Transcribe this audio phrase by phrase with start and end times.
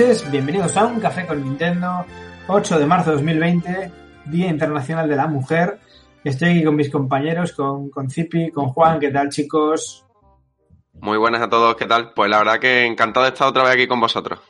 [0.00, 2.06] Noches, bienvenidos a Un Café con Nintendo,
[2.46, 3.92] 8 de marzo de 2020,
[4.26, 5.78] Día Internacional de la Mujer.
[6.24, 10.06] Estoy aquí con mis compañeros, con, con Zipi, con Juan, ¿qué tal chicos?
[10.94, 12.12] Muy buenas a todos, ¿qué tal?
[12.14, 14.40] Pues la verdad que encantado de estar otra vez aquí con vosotros.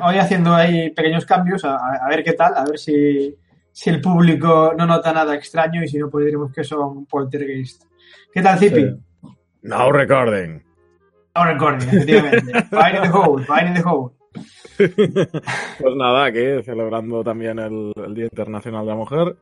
[0.00, 3.34] Hoy haciendo ahí pequeños cambios, a, a ver qué tal, a ver si,
[3.72, 7.82] si, el público no nota nada extraño y si no, pues diremos que son poltergeist.
[8.32, 8.82] ¿Qué tal, Zipi?
[8.84, 9.28] Sí.
[9.62, 10.62] No recording.
[11.34, 12.62] No recording, efectivamente.
[12.70, 14.15] fire in the hole, fire in the hole.
[14.76, 19.36] pues nada, aquí celebrando también el, Día Internacional de la Mujer.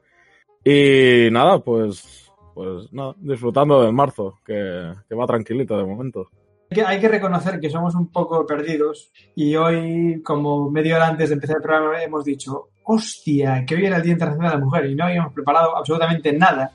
[0.64, 6.28] Y nada, pues, pues disfrutando del marzo, que, va tranquilito de momento.
[6.70, 11.08] Hay que, hay que, reconocer que somos un poco perdidos y hoy, como media hora
[11.08, 14.58] antes de empezar el programa, hemos dicho, hostia, que hoy era el Día Internacional de
[14.58, 16.72] la Mujer y no habíamos preparado absolutamente nada.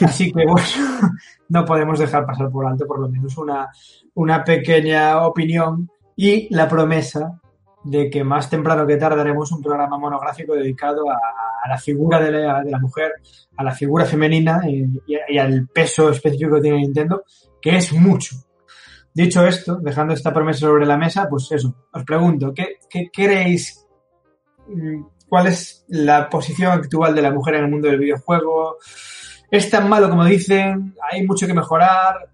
[0.00, 0.68] Así que, bueno,
[1.48, 3.68] no podemos dejar pasar por alto por lo menos una,
[4.14, 7.40] una pequeña opinión y la promesa
[7.84, 12.32] de que más temprano que tarde haremos un programa monográfico dedicado a, la figura de
[12.32, 13.12] la, mujer,
[13.56, 17.22] a la figura femenina y, y, al peso específico que tiene Nintendo,
[17.62, 18.34] que es mucho.
[19.14, 23.86] Dicho esto, dejando esta promesa sobre la mesa, pues eso, os pregunto, ¿qué, qué creéis?
[25.28, 28.78] ¿Cuál es la posición actual de la mujer en el mundo del videojuego?
[29.52, 30.96] ¿Es tan malo como dicen?
[31.12, 32.28] ¿Hay mucho que mejorar?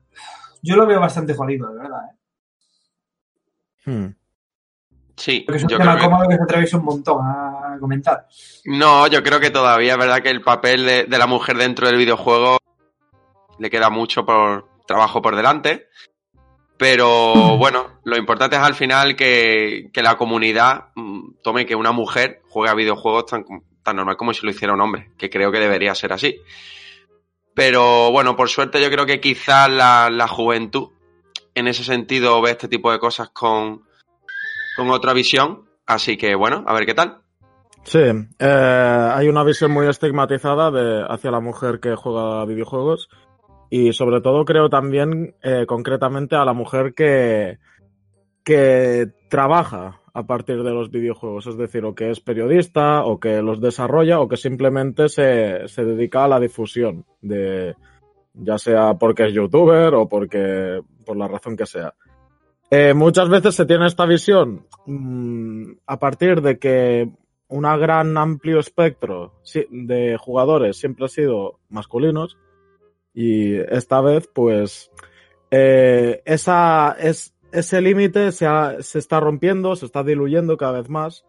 [0.63, 2.01] Yo lo veo bastante jodido, de verdad.
[2.11, 2.24] ¿eh?
[3.85, 4.07] Hmm.
[5.17, 7.77] Sí, Porque es un yo tema creo que- cómodo que se atraviesa un montón a
[7.79, 8.27] comentar.
[8.65, 11.87] No, yo creo que todavía es verdad que el papel de, de la mujer dentro
[11.87, 12.59] del videojuego
[13.59, 15.87] le queda mucho por trabajo por delante.
[16.77, 21.93] Pero bueno, lo importante es al final que, que la comunidad mm, tome que una
[21.93, 23.45] mujer juegue a videojuegos tan,
[23.85, 26.41] tan normal como si lo hiciera un hombre, que creo que debería ser así.
[27.55, 30.89] Pero bueno, por suerte yo creo que quizás la, la juventud
[31.55, 33.83] en ese sentido ve este tipo de cosas con,
[34.77, 35.65] con otra visión.
[35.87, 37.19] Así que bueno, a ver qué tal.
[37.85, 43.11] Sí, eh, hay una visión muy estigmatizada hacia la mujer que juega videojuegos
[43.69, 47.59] y sobre todo creo también eh, concretamente a la mujer que,
[48.43, 53.43] que trabaja a partir de los videojuegos, es decir, o que es periodista, o que
[53.43, 57.75] los desarrolla, o que simplemente se, se dedica a la difusión de
[58.35, 61.95] ya sea porque es youtuber o porque por la razón que sea.
[62.71, 67.11] Eh, muchas veces se tiene esta visión mmm, a partir de que
[67.49, 69.35] un gran amplio espectro
[69.71, 72.39] de jugadores siempre ha sido masculinos
[73.13, 74.91] y esta vez pues
[75.51, 78.49] eh, esa es ese límite se,
[78.81, 81.25] se, está rompiendo se está diluyendo cada vez más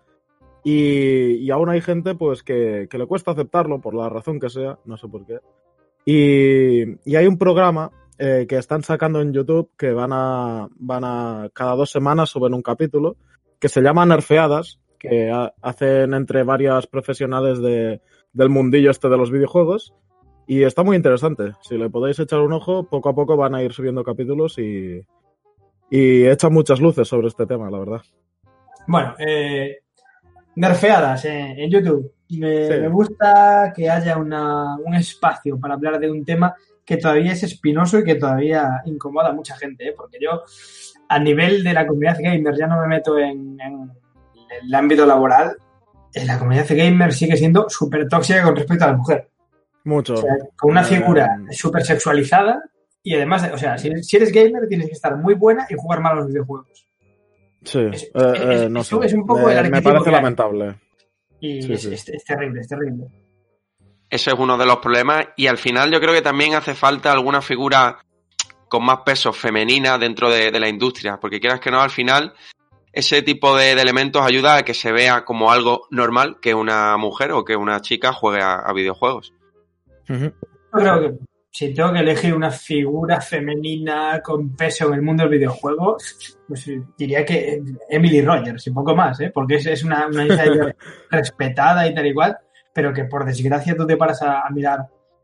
[0.64, 4.80] y, y aún hay gente pues que, le cuesta aceptarlo por la razón que sea
[4.86, 5.40] no sé por qué
[6.06, 11.04] y, y hay un programa eh, que están sacando en YouTube que van a van
[11.04, 13.18] a cada dos semanas suben un capítulo
[13.60, 18.02] que se llama Nerfeadas que hacen entre varias profesionales de,
[18.34, 19.94] del mundillo este de los videojuegos.
[20.48, 21.54] Y está muy interesante.
[21.62, 25.02] Si le podéis echar un ojo, poco a poco van a ir subiendo capítulos y,
[25.90, 28.02] y echan muchas luces sobre este tema, la verdad.
[28.88, 29.80] Bueno, eh,
[30.56, 32.12] nerfeadas eh, en YouTube.
[32.30, 32.74] Me, sí.
[32.80, 37.44] me, gusta que haya una, un espacio para hablar de un tema que todavía es
[37.44, 39.94] espinoso y que todavía incomoda a mucha gente, ¿eh?
[39.96, 40.44] porque yo
[41.08, 43.92] a nivel de la comunidad gamer ya no me meto en, en
[44.64, 45.56] el ámbito laboral,
[46.24, 49.30] la comunidad gamer sigue siendo súper tóxica con respecto a la mujer.
[49.84, 50.14] Mucho.
[50.14, 51.54] O sea, con una figura eh...
[51.54, 52.64] súper sexualizada
[53.04, 56.00] y además, o sea, si, si, eres gamer tienes que estar muy buena y jugar
[56.00, 56.85] mal a los videojuegos.
[57.66, 58.96] Sí, es, eh, es, es, no es, sé.
[59.04, 60.76] es un poco me, el me parece lamentable.
[61.40, 61.94] Y Sí, es, sí.
[61.94, 63.06] es terrible, es terrible.
[64.10, 67.12] Ese es uno de los problemas y al final yo creo que también hace falta
[67.12, 67.98] alguna figura
[68.70, 72.34] con más peso femenina dentro de, de la industria, porque quieras que no, al final
[72.94, 76.96] ese tipo de, de elementos ayuda a que se vea como algo normal que una
[76.98, 79.34] mujer o que una chica juegue a, a videojuegos.
[80.08, 80.32] Yo
[80.72, 81.18] creo que
[81.58, 85.96] si tengo que elegir una figura femenina con peso en el mundo del videojuego,
[86.48, 89.32] pues diría que Emily Rogers y poco más, ¿eh?
[89.34, 90.76] porque es, es una, una insider
[91.12, 92.38] respetada y tal y cual,
[92.74, 94.80] pero que por desgracia tú te paras a, a mirar,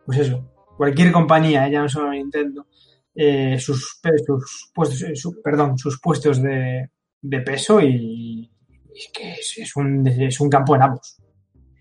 [0.06, 0.42] pues eso,
[0.78, 1.72] cualquier compañía, ¿eh?
[1.72, 2.66] ya no solo Nintendo,
[3.14, 6.90] eh, sus, sus puestos, eh, su- perdón, sus puestos de,
[7.22, 8.50] de peso y,
[8.94, 11.18] y que es, es un, es un campo en ambos.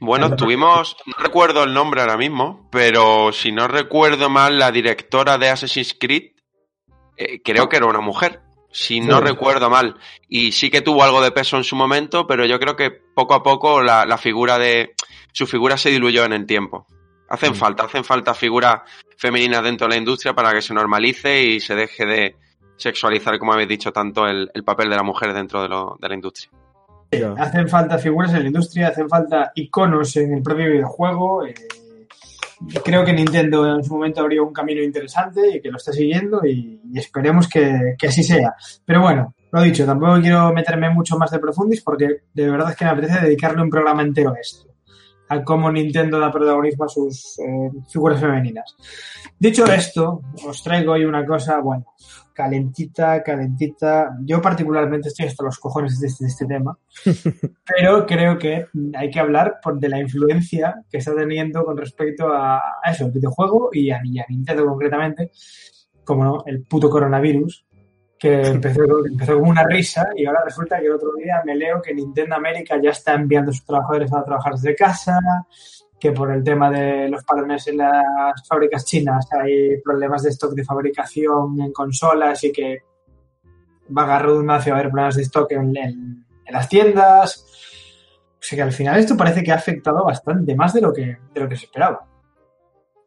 [0.01, 5.37] Bueno, tuvimos, no recuerdo el nombre ahora mismo, pero si no recuerdo mal, la directora
[5.37, 6.33] de Assassin's Creed,
[7.17, 8.41] eh, creo que era una mujer,
[8.73, 9.25] si no Sí.
[9.25, 9.97] recuerdo mal.
[10.29, 13.35] Y sí que tuvo algo de peso en su momento, pero yo creo que poco
[13.35, 14.95] a poco la, la figura de,
[15.33, 16.87] su figura se diluyó en el tiempo.
[17.29, 17.57] Hacen Mm.
[17.57, 18.81] falta, hacen falta figuras
[19.19, 22.37] femeninas dentro de la industria para que se normalice y se deje de
[22.77, 26.09] sexualizar, como habéis dicho, tanto el, el papel de la mujer dentro de, lo- de
[26.09, 26.51] la industria.
[27.13, 27.33] Ya.
[27.33, 31.45] Hacen falta figuras en la industria, hacen falta iconos en el propio videojuego.
[31.47, 31.55] eh,
[32.85, 36.45] creo que Nintendo en su momento abrió un camino interesante y que lo está siguiendo
[36.45, 38.55] y, y esperemos que, que así sea.
[38.85, 42.77] Pero bueno, lo dicho, tampoco quiero meterme mucho más de profundis porque de verdad es
[42.77, 44.69] que me apetece dedicarle un programa entero a esto,
[45.29, 48.77] a cómo Nintendo da protagonismo a sus eh, figuras femeninas.
[49.39, 51.87] Dicho esto, os traigo hoy una cosa, bueno,
[52.41, 54.17] calentita, calentita.
[54.25, 56.79] Yo particularmente estoy hasta los cojones de este, de este tema,
[57.77, 58.67] pero creo que
[58.97, 63.07] hay que hablar por, de la influencia que está teniendo con respecto a, a eso,
[63.07, 65.31] el videojuego y a, y a Nintendo concretamente,
[66.03, 67.67] como no, el puto coronavirus,
[68.19, 71.83] que empezó, empezó como una risa y ahora resulta que el otro día me leo
[71.83, 75.19] que Nintendo América ya está enviando a sus trabajadores a trabajar desde casa,
[76.01, 80.55] que por el tema de los parones en las fábricas chinas hay problemas de stock
[80.55, 82.79] de fabricación en consolas y que
[83.97, 87.45] va a redundancia va a haber problemas de stock en, en- en las tiendas.
[88.33, 91.19] O sea que al final esto parece que ha afectado bastante más de lo que,
[91.35, 92.07] de lo que se esperaba.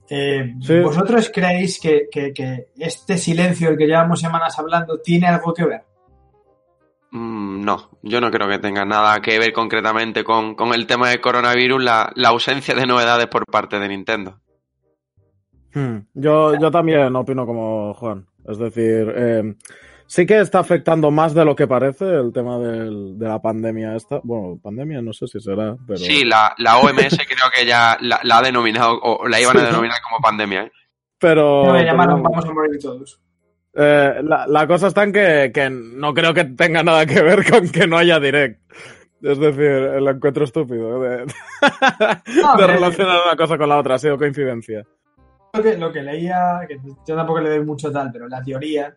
[0.10, 0.80] Eh, Sí.
[0.81, 5.66] ¿Vosotros creéis que, que- que este silencio del que llevamos semanas hablando tiene algo que
[5.66, 5.81] ver?
[7.13, 11.10] Mm, No, yo no creo que tenga nada que ver concretamente con, con el tema
[11.10, 14.39] del coronavirus, la, la ausencia de novedades por parte de Nintendo.
[15.74, 16.00] Hmm.
[16.13, 18.25] Yo, yo también opino como Juan.
[18.48, 19.56] Es decir, eh,
[20.06, 23.95] sí que está afectando más de lo que parece el tema del- de la pandemia
[23.95, 24.19] esta.
[24.24, 25.98] Bueno, pandemia no sé si será, pero...
[25.98, 29.63] Sí, la, la OMS creo que ya la, la ha denominado, o la iban a
[29.63, 30.63] denominar como pandemia.
[30.63, 30.71] ¿eh?
[31.19, 32.38] Pero, No me pero llamaron, vamos.
[32.44, 33.19] vamos a morir todos.
[33.75, 37.43] Eh, la, la cosa está en que, que no creo que tenga nada que ver
[37.51, 38.61] con que no haya direct.
[39.21, 41.25] Es decir, el encuentro estúpido de, de
[42.57, 44.85] pero- relacionar una cosa con la otra, ha sido coincidencia.
[45.53, 46.77] Lo que, lo que leía, que
[47.07, 48.95] yo tampoco le doy mucho tal, pero la teoría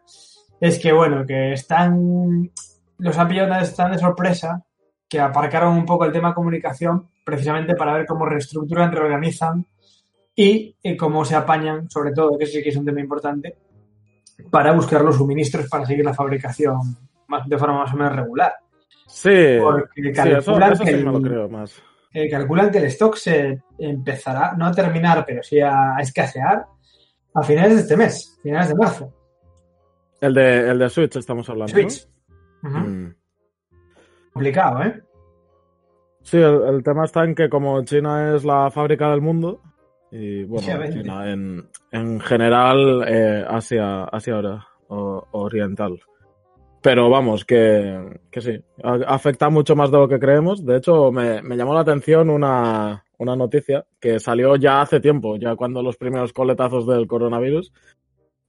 [0.61, 2.51] es que, bueno, que están,
[2.99, 4.63] los han pillado tan de sorpresa
[5.09, 9.65] que aparcaron un poco el tema comunicación precisamente para ver cómo reestructuran, reorganizan
[10.35, 13.55] y, eh, cómo se apañan, sobre todo, que sí que es un tema importante,
[14.51, 16.79] para buscar los suministros para seguir la fabricación
[17.29, 18.55] más, de forma más o menos regular.
[19.07, 20.23] Sí, Porque sí eso,
[20.53, 21.83] calculan, eso que sí me lo el- creo más.
[22.13, 26.67] eh, calculan que el stock se empezará, no a terminar, pero sí a, a escasear
[27.35, 29.13] a finales de este mes, finales de marzo.
[30.21, 31.73] El de, el de Switch estamos hablando.
[31.73, 31.79] ¿no?
[31.91, 32.09] Switch.
[32.63, 33.09] Mm.
[34.33, 35.03] Complicado, ¿eh?
[36.23, 39.63] Sí, el, el tema está en que como China es la fábrica del mundo,
[40.11, 40.67] y bueno,
[41.25, 45.99] en, en general eh, Asia, Asia ora- o- oriental.
[46.83, 50.65] Pero vamos, que, que sí, a- afecta mucho más de lo que creemos.
[50.65, 55.37] De hecho, me, me llamó la atención una, una noticia que salió ya hace tiempo,
[55.37, 57.73] ya cuando los primeros coletazos del coronavirus,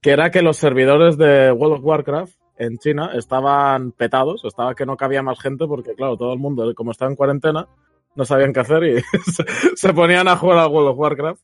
[0.01, 4.85] que era que los servidores de World of Warcraft en China estaban petados, estaba que
[4.85, 7.67] no cabía más gente porque, claro, todo el mundo, como está en cuarentena,
[8.17, 9.01] no sabían qué hacer y
[9.75, 11.41] se, ponían a jugar a World of Warcraft,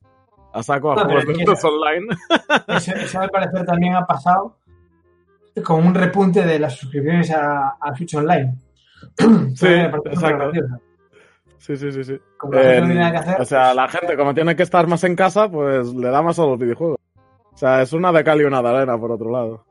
[0.54, 2.08] a saco a No, juegos de es que- estos online.
[2.68, 4.58] Eso, eso al parecer también ha pasado
[5.64, 8.56] con un repunte de las suscripciones a, a Switch Online.
[9.56, 10.52] Sí, exacto.
[11.60, 12.20] Sí, sí, sí, sí.
[12.38, 13.42] Como gente no En- tiene que hacer.
[13.42, 16.38] o sea, la gente, como tiene que estar más en casa, pues le da más
[16.40, 16.98] a los videojuegos.
[17.54, 19.66] O sea, es una de cal y una de arena, por otro lado.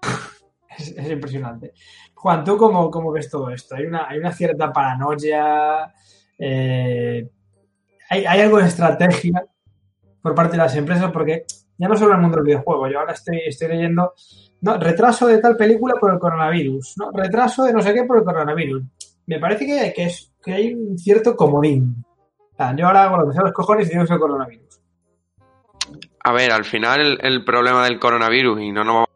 [0.78, 1.72] Es, es impresionante.
[2.14, 3.74] Juan, ¿tú cómo, cómo ves todo esto?
[3.74, 5.92] Hay una, hay una cierta paranoia.
[6.38, 7.28] Eh,
[8.10, 9.44] hay, algo de estrategia
[10.22, 11.44] por parte de las empresas, porque
[11.76, 12.88] ya no solo el mundo del videojuego.
[12.88, 14.14] Yo ahora estoy, estoy leyendo.
[14.60, 16.94] No, retraso de tal película por el coronavirus.
[16.98, 17.10] ¿no?
[17.12, 18.82] Retraso de no sé qué por el coronavirus.
[19.26, 22.04] Me parece que, que, es, que hay un cierto comodín.
[22.76, 24.80] Yo ahora hago lo que sea los cojones y digo que el coronavirus.
[26.24, 29.06] A ver, al final el, problema del coronavirus, y no nos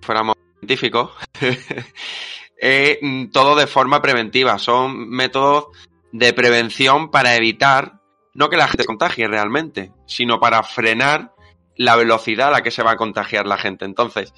[0.00, 1.12] fuéramos científicos,
[3.02, 4.58] mm, todo de forma preventiva.
[4.58, 5.68] Son métodos
[6.12, 8.00] de prevención para evitar,
[8.34, 11.34] no que la gente contagie realmente, sino para frenar
[11.76, 13.84] la velocidad a la que se va a contagiar la gente.
[13.84, 14.32] Entonces,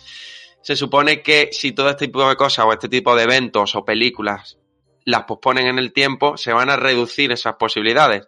[0.63, 3.85] se supone que si todo este tipo de cosas o este tipo de eventos o
[3.85, 4.59] películas
[5.05, 8.27] las posponen en el tiempo, se van a reducir esas posibilidades.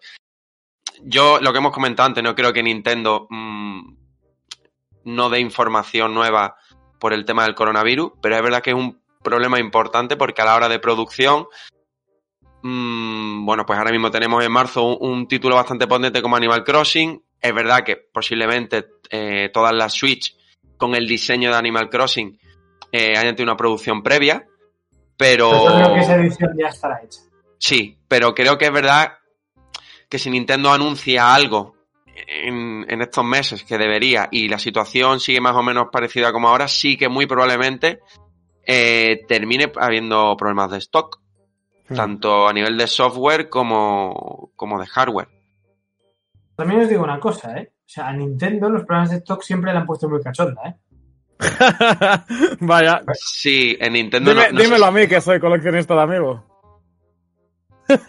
[1.03, 3.97] Yo, lo que hemos comentado antes, no creo que Nintendo mmm,
[5.05, 6.57] no dé información nueva
[6.99, 10.47] por el tema del coronavirus, pero es verdad que es un problema importante porque a
[10.47, 11.47] la hora de producción,
[12.65, 16.65] mmm, bueno, pues ahora mismo tenemos en marzo un, un, título bastante potente como Animal
[16.65, 17.23] Crossing.
[17.41, 20.35] Es verdad que posiblemente eh, todas las Switch
[20.77, 22.39] con el diseño de Animal Crossing
[22.91, 24.47] eh, hayan tenido una producción previa,
[25.17, 25.51] pero...
[25.51, 25.69] pero...
[25.69, 27.21] Yo creo que esa edición ya estará hecha.
[27.59, 29.19] Sí, pero creo que es verdad
[30.09, 31.75] que si Nintendo anuncia algo
[32.07, 36.49] en, en, estos meses que debería y la situación sigue más o menos parecida como
[36.49, 38.01] ahora, sí que muy probablemente
[38.67, 41.21] eh, termine habiendo problemas de stock,
[41.89, 41.95] hmm.
[41.95, 45.29] tanto a nivel de software como, como de hardware.
[46.57, 47.73] También os digo una cosa, ¿eh?
[47.81, 50.75] O sea, a Nintendo los problemas de stock siempre le han puesto muy cachonda, ¿eh?
[52.61, 53.03] Vaya.
[53.13, 54.31] Sí, en Nintendo.
[54.31, 54.89] Dime, no, no dímelo sé.
[54.89, 56.41] a mí, que soy coleccionista de amigos.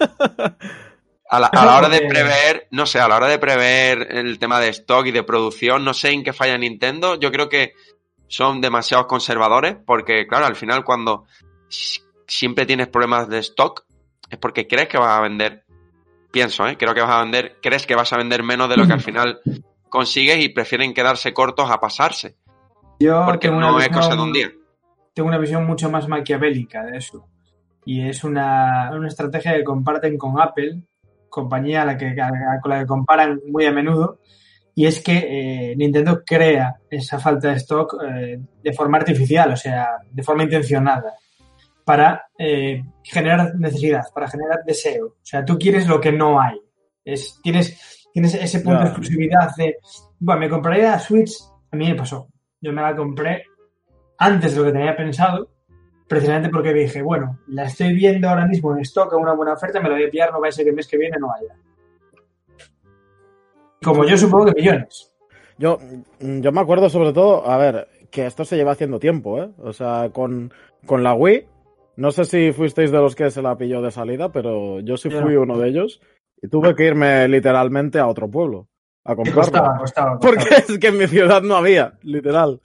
[1.27, 4.37] A la, a la, hora de prever, no sé, a la hora de prever el
[4.37, 7.15] tema de stock y de producción, no sé en qué falla Nintendo.
[7.15, 7.73] Yo creo que
[8.27, 11.25] son demasiados conservadores porque, claro, al final cuando
[12.27, 13.85] siempre tienes problemas de stock
[14.29, 15.63] es porque crees que vas a vender.
[16.31, 16.75] Pienso, ¿eh?
[16.77, 19.01] Creo que vas a vender, crees que vas a vender menos de lo que al
[19.01, 19.39] final
[19.89, 22.35] consigues y prefieren quedarse cortos a pasarse.
[22.99, 24.51] Yo porque tengo no una es cosa de visión- un día.
[25.13, 27.27] tengo una visión mucho más maquiavélica de eso.
[27.85, 30.81] Y es una, una estrategia que comparten con Apple,
[31.29, 34.19] compañía a la que, a con la que comparan muy a menudo.
[34.73, 39.55] Y es que eh, Nintendo crea esa falta de stock eh, de forma artificial, o
[39.55, 41.13] sea, de forma intencionada,
[41.85, 45.05] para eh, generar necesidad, para generar deseo.
[45.05, 46.59] O sea, tú quieres lo que no hay.
[47.05, 49.77] Es, tienes, tienes ese punto de exclusividad de,
[50.19, 51.31] bueno, me compraría la Switch,
[51.71, 52.27] a mí me pasó.
[52.59, 53.43] Yo me la compré
[54.17, 55.49] antes de lo que tenía pensado,
[56.07, 59.79] precisamente porque dije, bueno, la estoy viendo ahora mismo en stock a una buena oferta,
[59.79, 61.31] me la voy a pillar, no va a ser que el mes que viene no
[61.31, 61.55] haya.
[63.83, 65.13] Como yo supongo que millones.
[65.59, 65.77] Yo,
[66.19, 69.51] yo me acuerdo sobre todo, a ver, que esto se lleva haciendo tiempo, ¿eh?
[69.59, 70.51] O sea, con,
[70.85, 71.45] con la Wii,
[71.97, 75.09] no sé si fuisteis de los que se la pilló de salida, pero yo sí
[75.09, 75.41] fui no.
[75.41, 76.01] uno de ellos
[76.41, 78.67] y tuve que irme literalmente a otro pueblo
[79.03, 79.41] a comprarla.
[79.43, 80.19] costaba, costaba, costaba.
[80.19, 82.59] Porque es que en mi ciudad no había, literal.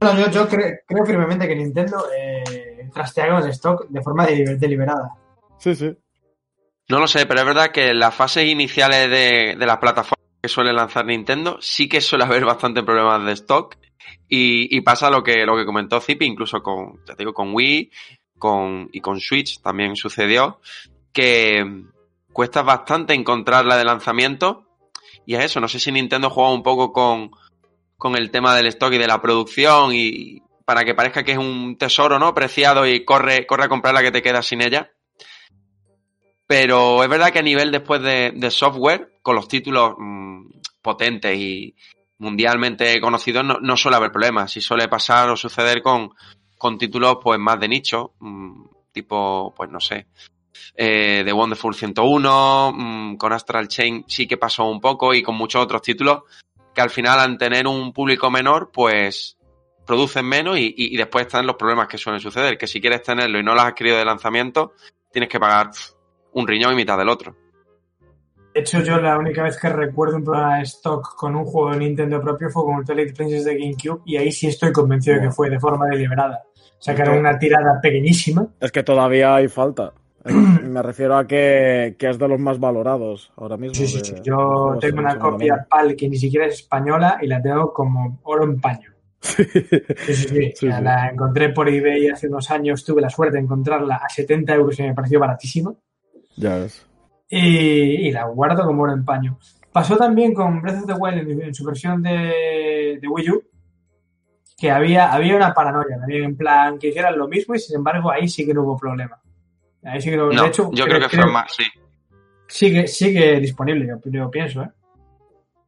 [0.00, 4.26] Bueno, yo, yo cre- creo firmemente que Nintendo eh, trastea con el stock de forma
[4.26, 5.10] deliber- deliberada.
[5.58, 5.96] Sí, sí.
[6.88, 10.21] No lo sé, pero es verdad que en las fases iniciales de, de las plataformas
[10.42, 13.76] que suele lanzar Nintendo sí que suele haber bastante problemas de stock
[14.28, 17.90] y, pasa lo que, lo que comentó Zipi, incluso con, digo, con Wii
[18.38, 20.60] con, y con Switch también sucedió,
[21.12, 21.84] que
[22.32, 24.66] cuesta bastante encontrarla de lanzamiento
[25.24, 27.30] y es eso, no sé si Nintendo juega un poco con,
[27.96, 31.38] con el tema del stock y de la producción y para que parezca que es
[31.38, 32.34] un tesoro, ¿no?
[32.34, 34.90] Preciado y corre, corre a comprarla que te quedas sin ella.
[36.52, 40.50] Pero es verdad que a nivel después de, software, con los títulos mmm,
[40.82, 41.74] potentes y
[42.18, 44.52] mundialmente conocidos, no, suele haber problemas.
[44.52, 46.10] Sí suele pasar o suceder con,
[46.58, 50.08] con títulos pues más de nicho, mmm, tipo, pues no sé,
[50.76, 55.34] eh, The Wonderful 101, mmm, con Astral Chain sí que pasó un poco y con
[55.36, 56.24] muchos otros títulos
[56.74, 59.38] que al final al tener un público menor, pues
[59.86, 63.02] producen menos y, y, y después están los problemas que suelen suceder, que si quieres
[63.02, 64.74] tenerlo y no lo has adquirido de lanzamiento,
[65.10, 65.70] tienes que pagar
[66.32, 67.36] un riñón y mitad del otro.
[68.54, 71.70] De hecho, yo la única vez que recuerdo un problema de stock con un juego
[71.70, 75.22] de Nintendo propio fue con Twilight Princess de GameCube y ahí sí estoy convencido de
[75.22, 76.42] que fue de forma deliberada.
[76.78, 78.46] Sacaron una tirada pequeñísima.
[78.60, 79.94] Es que todavía hay falta.
[80.24, 83.74] Me refiero a que, que, es de los más valorados ahora mismo.
[83.74, 84.14] Sí, sí, sí.
[84.22, 88.44] Yo tengo una copia PAL que ni siquiera es española y la tengo como oro
[88.44, 88.92] en paño.
[89.20, 90.26] Sí, sí, sí.
[90.26, 90.66] sí, sí.
[90.66, 94.78] La encontré por eBay hace unos años, tuve la suerte de encontrarla a 70 euros
[94.78, 95.72] y me pareció baratísima.
[96.36, 96.86] Ya ves.
[97.28, 99.38] Y, y, la guardo como oro en paño.
[99.72, 103.42] Pasó también con Breath of the Wild en, en su versión de, de, Wii U,
[104.58, 108.10] que había, había una paranoia, también en plan que hicieran lo mismo y sin embargo
[108.10, 109.18] ahí sí que no hubo problema.
[109.82, 111.64] Ahí sí que no, no de hecho, yo creo, creo que fue más, sí.
[112.46, 114.68] Sigue, sigue disponible, yo, yo, pienso, ¿eh?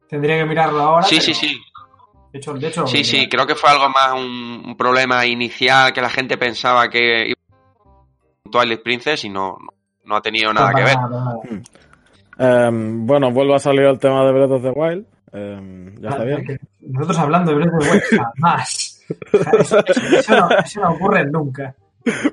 [0.07, 1.07] Tendría que mirarlo ahora.
[1.07, 1.25] Sí, pero...
[1.25, 1.61] sí, sí.
[2.31, 5.93] De hecho, de hecho sí, sí, creo que fue algo más un, un, problema inicial
[5.93, 7.35] que la gente pensaba que iba
[8.51, 9.74] Twilight Princess y no, no,
[10.05, 10.95] no ha tenido nada que ver.
[12.37, 12.69] Nada.
[12.69, 15.05] Um, bueno, vuelvo a salir el tema de Breath of the Wild.
[15.31, 16.59] Um, ya está bien.
[16.81, 18.03] Nosotros hablando de Breath of the Wild,
[18.35, 19.05] jamás.
[19.59, 21.75] eso, eso, eso, no, eso, no, ocurre nunca.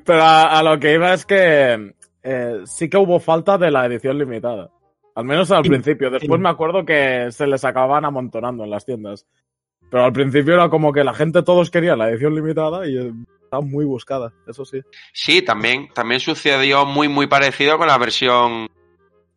[0.05, 3.87] Pero a, a lo que iba es que eh, sí que hubo falta de la
[3.87, 4.71] edición limitada.
[5.15, 6.11] Al menos al Sí, principio.
[6.11, 6.43] Después sí.
[6.43, 9.27] me acuerdo que se les acababan amontonando en las tiendas.
[9.91, 13.13] Pero al principio era como que la gente todos quería la edición limitada y eh,
[13.61, 14.81] muy buscada, eso sí.
[15.13, 18.69] Sí, también, también sucedió muy, muy parecido con la versión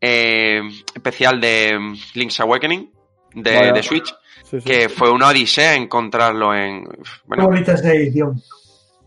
[0.02, 0.62] eh,
[0.94, 1.78] especial de
[2.14, 2.92] Link's Awakening
[3.34, 3.72] de, Vaya.
[3.74, 4.70] de Switch, Sí, sí.
[4.70, 6.88] que fue una odisea encontrarlo en...
[7.26, 8.42] Bueno, bonita esa edición.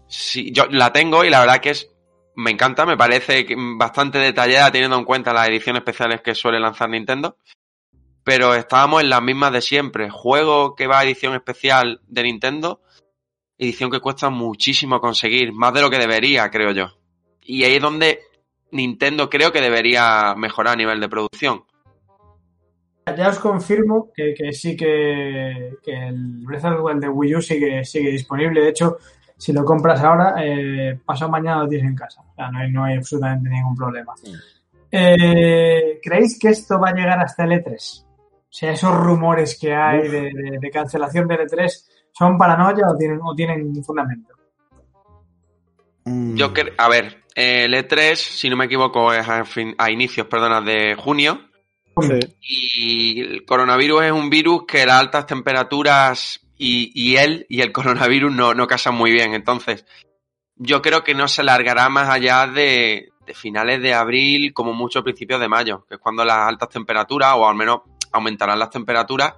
[0.08, 1.88] sí, yo la tengo y la verdad que es...
[2.34, 6.60] Me encanta, me parece que bastante detallada teniendo en cuenta las ediciones especiales que suele
[6.60, 7.36] lanzar Nintendo.
[8.24, 10.08] Pero estábamos en las mismas de siempre.
[10.10, 12.80] Juego que va a edición especial de Nintendo,
[13.58, 16.86] edición que cuesta muchísimo conseguir, más de lo que debería, creo yo.
[17.42, 18.20] Y ahí es donde
[18.70, 21.64] Nintendo creo que debería mejorar a nivel de producción.
[23.16, 27.36] Ya os confirmo que, que sí que, que el Breath of the Wild de Wii
[27.36, 28.60] U sigue, sigue disponible.
[28.60, 28.98] De hecho,
[29.36, 32.20] si lo compras ahora, eh, pasado mañana lo tienes en casa.
[32.20, 34.12] O sea, no hay, no hay absolutamente ningún problema.
[34.90, 38.04] Eh, ¿Creéis que esto va a llegar hasta el E3?
[38.04, 42.96] O sea, esos rumores que hay de, de- de cancelación del E3, ¿son paranoia o
[42.96, 44.34] tienen, o tienen fundamento?
[46.04, 46.36] Mm.
[46.36, 50.26] Yo creo, a ver, el E3, si no me equivoco, es a, fin- a inicios,
[50.26, 51.40] perdona, de junio.
[52.00, 52.18] Sí.
[52.40, 57.72] Y el coronavirus es un virus que las altas temperaturas y, y él y el
[57.72, 59.34] coronavirus no, no casan muy bien.
[59.34, 59.84] Entonces,
[60.56, 65.02] yo creo que no se alargará más allá de, de finales de abril, como mucho
[65.02, 67.80] principios de mayo, que es cuando las altas temperaturas, o al menos
[68.12, 69.34] aumentarán las temperaturas,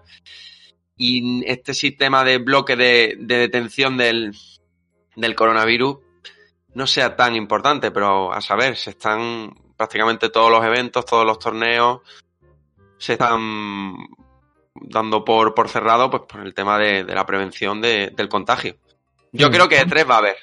[1.02, 4.32] y este sistema de bloque de, de detención del,
[5.16, 5.96] del coronavirus
[6.74, 11.38] no sea tan importante, pero a saber, se están prácticamente todos los eventos, todos los
[11.38, 12.00] torneos,
[12.98, 13.96] se están
[14.74, 18.76] dando por, por cerrado pues por el tema de, de la prevención de- del contagio.
[19.32, 19.52] Yo Mm.
[19.52, 20.36] creo que E3 va a haber.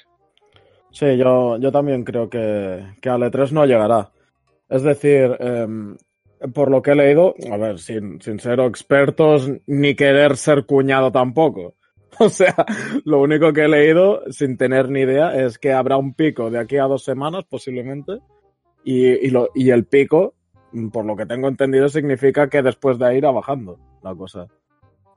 [0.91, 4.11] Sí, yo, yo también creo que, que al E3 no llegará.
[4.69, 5.95] Es decir, em,
[6.53, 11.11] por lo que he leído, a ver, sin, sin ser expertos ni querer ser cuñado
[11.11, 11.75] tampoco.
[12.19, 12.55] O sea,
[13.05, 16.57] lo único que he leído, sin tener ni idea, es que habrá un pico de
[16.57, 18.17] aquí a dos semanas, posiblemente,
[18.83, 20.33] y, y, lo, y el pico,
[20.91, 24.47] por lo que tengo entendido, significa que después de ahí irá bajando la cosa.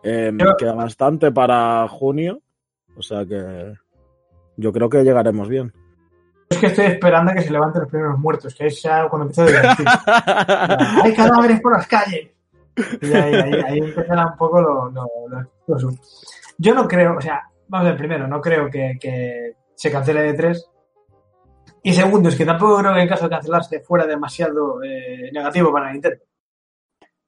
[0.02, 2.42] Em, Yo- queda bastante para junio,
[2.94, 3.72] o sea que
[4.56, 5.72] yo creo que llegaremos bien.
[6.50, 9.26] Es que estoy esperando a que se levanten los primeros muertos, que es ya cuando
[9.28, 9.86] empieza a divertir.
[11.04, 12.28] ¡Hay cadáveres por las calles!
[13.00, 13.34] Y ahí,
[13.66, 15.90] ahí, un poco lo, lo, lo.
[16.58, 20.22] Yo no creo, o sea, vamos a ver, primero, no creo que, que se cancele
[20.22, 20.68] de tres.
[21.84, 25.72] Y segundo, es que tampoco creo que en caso de cancelarse fuera demasiado eh, negativo
[25.72, 26.18] para Nintendo.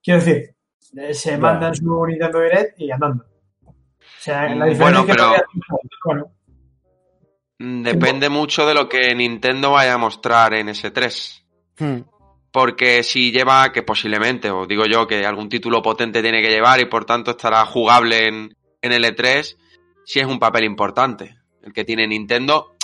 [0.02, 0.54] Quiero decir,
[0.96, 3.24] eh, se mandan su Nintendo Direct y andando.
[3.64, 3.72] O
[4.18, 5.46] sea, la Mm, diferencia bueno, es que pero- todavía-
[6.04, 6.32] bueno,
[7.64, 11.42] Depende mucho de lo que Nintendo vaya a mostrar en S3.
[11.78, 12.00] Hmm.
[12.50, 16.80] Porque si lleva, que posiblemente, os digo yo, que algún título potente tiene que llevar
[16.80, 19.56] y por tanto estará jugable en, en el E3,
[20.04, 21.36] si es un papel importante.
[21.62, 22.74] El que tiene Nintendo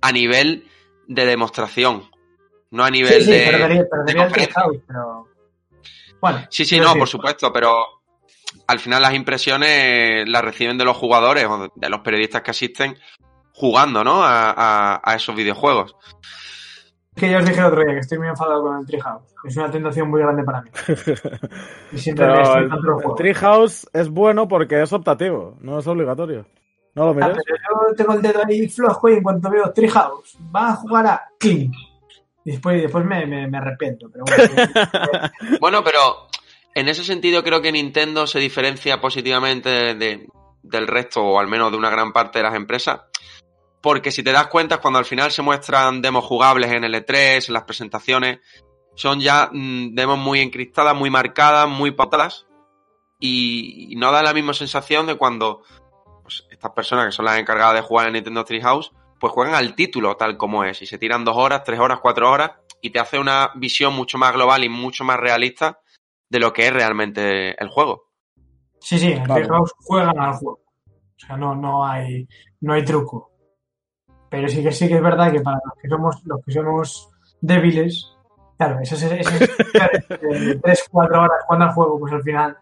[0.00, 0.68] a nivel
[1.06, 2.10] de demostración.
[2.72, 3.46] No a nivel sí, sí, de.
[3.46, 4.54] perdería, perdería el conferencia.
[4.54, 5.28] Treehouse, pero.
[6.20, 8.02] Bueno, Sí, sí, no, decir, por supuesto, pero
[8.66, 12.98] al final las impresiones las reciben de los jugadores o de los periodistas que asisten
[13.54, 14.22] jugando, ¿no?
[14.22, 15.96] A, a- a esos videojuegos.
[17.16, 19.22] Es que ya os dije el otro día que estoy muy enfadado con el Treehouse.
[19.44, 20.70] Es una tentación muy grande para mí.
[21.92, 23.14] Y siempre Pero estoy el, el.
[23.16, 26.44] Treehouse es bueno porque es optativo, no es obligatorio.
[26.96, 27.42] ¿No lo Ah, mires?
[27.44, 27.56] pero
[27.88, 31.22] yo tengo el dedo ahí flojo y en cuanto veo Treehouse, va a jugar a
[31.38, 31.70] King.
[32.44, 34.08] Y después, después me, me, me arrepiento.
[34.12, 36.00] Pero bueno, Bueno, pero
[36.74, 40.28] en ese sentido creo que Nintendo se diferencia positivamente de- de-
[40.62, 43.00] del resto, o al menos de una gran parte de las empresas.
[43.84, 47.48] Porque si te das cuenta, cuando al final se muestran demos jugables en el E3,
[47.48, 48.38] en las presentaciones,
[48.94, 52.46] son ya mm, demos muy encriptadas, muy marcadas, muy pautadas.
[53.20, 55.64] Y, y no da la misma sensación de cuando
[56.22, 59.74] pues, estas personas que son las encargadas de jugar en Nintendo Treehouse, pues juegan al
[59.74, 60.80] título tal como es.
[60.80, 64.16] Y se tiran dos horas, tres horas, cuatro horas, y te hace una visión mucho
[64.16, 65.78] más global y mucho más realista
[66.30, 68.08] de lo que es realmente el juego.
[68.80, 69.24] sí, sí, en.
[69.24, 70.60] Treehouse juegan al juego.
[70.86, 72.26] O sea, no, no, hay,
[72.62, 73.33] no hay truco.
[74.34, 77.08] Pero sí que sí que es verdad que para los que somos, los que somos
[77.40, 78.16] débiles,
[78.58, 79.48] claro, esas, esas
[80.60, 82.56] 3, 4 horas jugando al juego, pues al final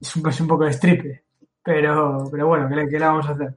[0.00, 1.24] es un, es un poco de stripe.
[1.64, 3.56] Pero, pero bueno, ¿qué le, qué le vamos a hacer?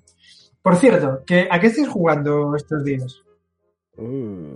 [0.64, 3.22] Por cierto, que, ¿a qué estáis jugando estos días?
[3.98, 4.56] Uh.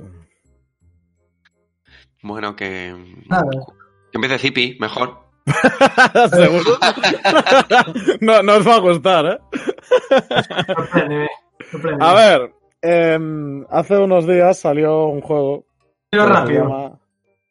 [2.23, 2.95] Bueno, que,
[3.29, 3.45] Nada.
[4.11, 5.19] que empiece Zipi, mejor.
[6.31, 6.79] ¿Seguro?
[8.21, 9.39] no, no os va a gustar, ¿eh?
[11.99, 12.51] A ver,
[12.81, 15.65] em, hace unos días salió un juego.
[16.09, 16.63] Pero se rápido.
[16.63, 16.99] llama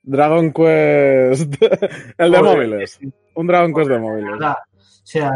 [0.02, 1.54] Dragon Quest.
[2.18, 2.98] el de móviles.
[3.34, 4.30] Un Dragon Quest de móviles.
[4.32, 4.56] ¿verdad?
[4.74, 5.30] O sea,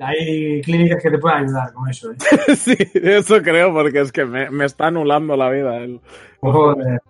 [0.00, 2.10] hay clínicas que te pueden ayudar con eso.
[2.12, 2.16] ¿eh?
[2.56, 5.76] sí, eso creo, porque es que me, me está anulando la vida.
[5.78, 6.00] el-
[6.40, 7.00] Joder.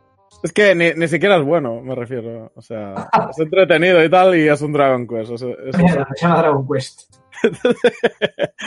[0.42, 2.50] Es que ni, ni siquiera es bueno, me refiero.
[2.56, 5.42] O sea, es entretenido y tal, y es un Dragon Quest.
[5.76, 7.14] Mierda, se llama Dragon Quest.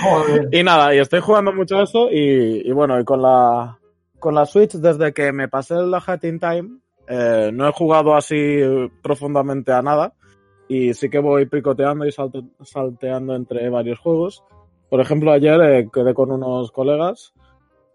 [0.02, 0.50] Joder.
[0.52, 3.78] Y nada, y estoy jugando mucho a eso y, y bueno, y con la,
[4.20, 8.16] con la Switch, desde que me pasé el Hat in Time, eh, no he jugado
[8.16, 8.60] así
[9.02, 10.14] profundamente a nada
[10.68, 14.44] y sí que voy picoteando y salte- salteando entre varios juegos.
[14.90, 17.34] Por ejemplo, ayer eh, quedé con unos colegas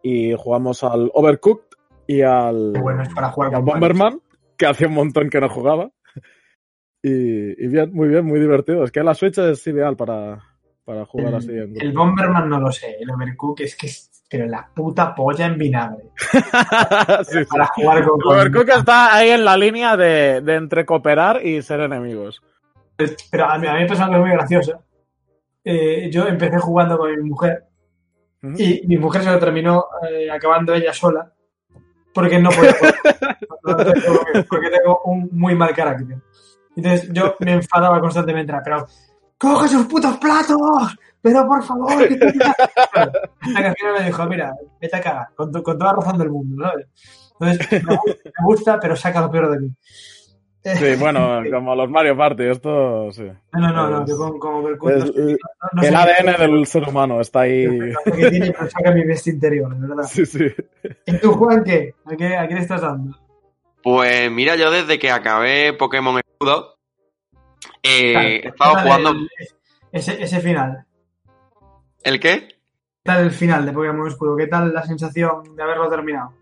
[0.03, 1.65] y jugamos al Overcooked
[2.07, 4.21] y al, Qué bueno es para jugar y al con Bomberman,
[4.57, 5.91] que hacía un montón que no jugaba.
[7.03, 8.83] Y, y bien, muy bien, muy divertido.
[8.83, 10.43] Es que la Switch es ideal para,
[10.89, 14.47] para jugar así en El Bomberman no lo sé, el Overcook es que es pero
[14.47, 16.05] la puta polla en vinagre.
[17.25, 17.45] Sí, sí.
[17.45, 18.21] Para jugar con.
[18.21, 22.43] El Overcooked está ahí en la línea de, de entre cooperar y ser enemigos.
[23.31, 24.83] Pero a mí, a mí me pasa algo muy gracioso.
[25.65, 27.65] Eh, yo empecé jugando con mi mujer
[28.43, 28.55] Ujú.
[28.59, 31.31] y mi mujer se lo terminó eh, acabando ella sola
[32.15, 33.39] porque no podía jugar.
[34.49, 36.19] porque, tengo un muy mal carácter.
[36.77, 38.87] Entonces yo me enfadaba constantemente, pero
[39.39, 40.97] ¡coge sus putos platos!
[41.21, 45.27] Pero por favor, que te- Hasta que al final me dijo, mira, vete a cagar,
[45.35, 46.87] con, tu- con toda la razón del mundo, ¿sabes?
[47.41, 49.71] Entonces, me gusta, me gusta, pero saca lo peor de mí.
[50.65, 53.23] Sí, bueno, como los Mario Party, esto sí.
[53.53, 57.41] No, no, no, no, yo con, el no el qué- ADN del ser humano está
[57.43, 57.67] ahí.
[58.05, 60.05] qué tiene, pero saca mi bestia interior, de verdad.
[60.05, 60.47] Sí, sí.
[61.07, 61.95] ¿Y tú, Juan, qué?
[62.05, 63.17] ¿A qué, a qué le estás dando?
[63.83, 66.75] Pues mira, yo desde que acabé Pokémon Escudo,
[67.83, 69.11] eh, Claro, he estado ¿qué tal jugando.
[69.11, 69.29] el-
[69.93, 70.85] ese, ese final.
[72.03, 72.49] ¿El qué?
[72.49, 72.55] ¿Qué
[73.05, 74.37] tal el final de Pokémon Escudo?
[74.37, 76.35] ¿Qué tal la sensación de haberlo terminado?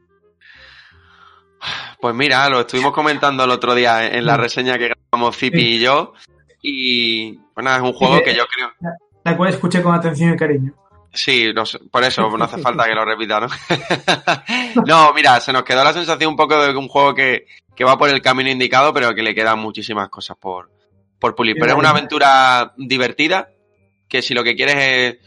[2.00, 5.80] Pues mira, lo estuvimos comentando el otro día en la reseña que grabamos Zipi y
[5.80, 6.12] yo.
[6.62, 8.70] Y bueno, es un juego que yo creo.
[9.24, 10.72] La cual escuché con atención y cariño.
[11.12, 13.46] Sí, no sé, por eso no hace falta que lo repita, ¿no?
[14.86, 17.96] no, mira, se nos quedó la sensación un poco de un juego que, que va
[17.96, 20.70] por el camino indicado, pero que le quedan muchísimas cosas por,
[21.18, 21.56] por pulir.
[21.58, 23.48] Pero es una aventura divertida,
[24.08, 25.18] que si lo que quieres es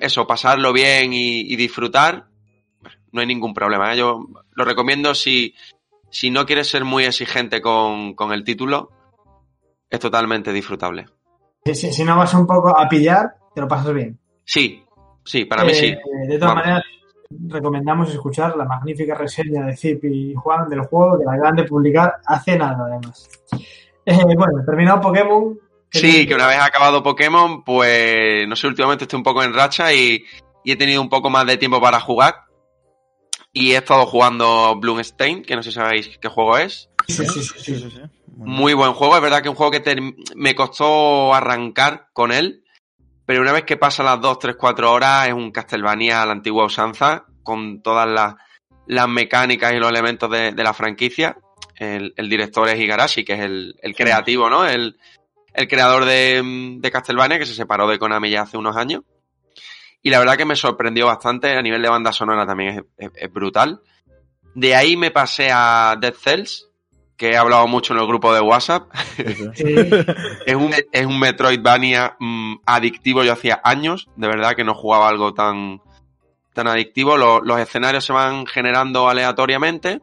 [0.00, 2.26] eso, pasarlo bien y, y disfrutar,
[3.12, 3.92] no hay ningún problema.
[3.92, 3.98] ¿eh?
[3.98, 5.54] Yo lo recomiendo si,
[6.10, 8.90] si no quieres ser muy exigente con, con el título,
[9.90, 11.06] es totalmente disfrutable.
[11.64, 14.18] Si, si- si no vas un poco a pillar, te lo pasas bien.
[14.44, 14.82] Sí,
[15.24, 15.86] sí, para mí Eh, sí.
[16.28, 16.64] De todas Vamos.
[16.64, 16.84] maneras,
[17.48, 21.64] recomendamos escuchar la magnífica reseña de Zip y Juan del juego que la acaban de
[21.64, 23.28] publicar hace nada, además.
[24.06, 25.58] Eh, bueno, terminado Pokémon.
[25.90, 29.92] Sí, que una vez acabado Pokémon, pues no sé, últimamente estoy un poco en racha
[29.92, 30.24] y,
[30.64, 32.44] y he tenido un poco más de tiempo para jugar.
[33.52, 36.88] Y he estado jugando Bloomstein, que no sé si sabéis qué juego es.
[37.06, 37.58] Sí, sí, sí, sí.
[37.60, 38.00] Sí, sí, sí.
[38.26, 38.52] Bueno.
[38.54, 40.00] Muy buen juego, es verdad que es un juego que ter-
[40.34, 42.64] me costó arrancar con él,
[43.26, 46.32] pero una vez que pasa las 2, 3, 4 horas es un Castlevania a la
[46.32, 48.36] antigua usanza, con todas las,
[48.86, 51.36] las mecánicas y los elementos de, de la franquicia.
[51.76, 54.64] El, el director es Igarashi, que es el, el creativo, ¿no?
[54.66, 54.96] El,
[55.54, 56.42] el creador de,
[56.78, 59.02] de Castlevania, que se separó de Konami ya hace unos años.
[60.02, 63.12] Y la verdad que me sorprendió bastante, a nivel de banda sonora también es, es-
[63.14, 63.80] es brutal.
[64.54, 66.68] De ahí me pasé a Dead Cells,
[67.16, 68.88] que he hablado mucho en el grupo de WhatsApp.
[69.54, 69.74] Sí.
[70.46, 73.22] Es un, es un Metroidvania mm, adictivo.
[73.22, 75.80] Yo hacía años, de verdad, que no jugaba algo tan,
[76.52, 77.16] tan adictivo.
[77.16, 80.00] Lo- los escenarios se van generando aleatoriamente.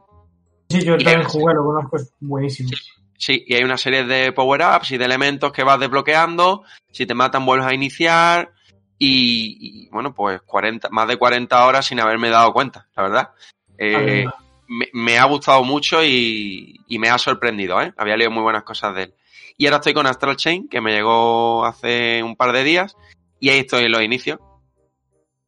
[0.69, 2.69] Sí, yo también jugué, lo conozco, es buenísimo.
[3.17, 6.63] Sí, y hay una serie de power-ups y de elementos que vas desbloqueando.
[6.91, 8.53] Si te matan, vuelves a iniciar.
[8.97, 13.29] Y, y, bueno, pues 40, más de 40 horas sin haberme dado cuenta, la verdad.
[13.77, 14.25] Eh,
[14.67, 17.93] me, me ha gustado mucho y, y me ha sorprendido, ¿eh?
[17.97, 19.13] Había leído muy buenas cosas de él.
[19.57, 22.95] Y ahora estoy con Astral Chain, que me llegó hace un par de días,
[23.39, 24.39] y ahí estoy en los inicios,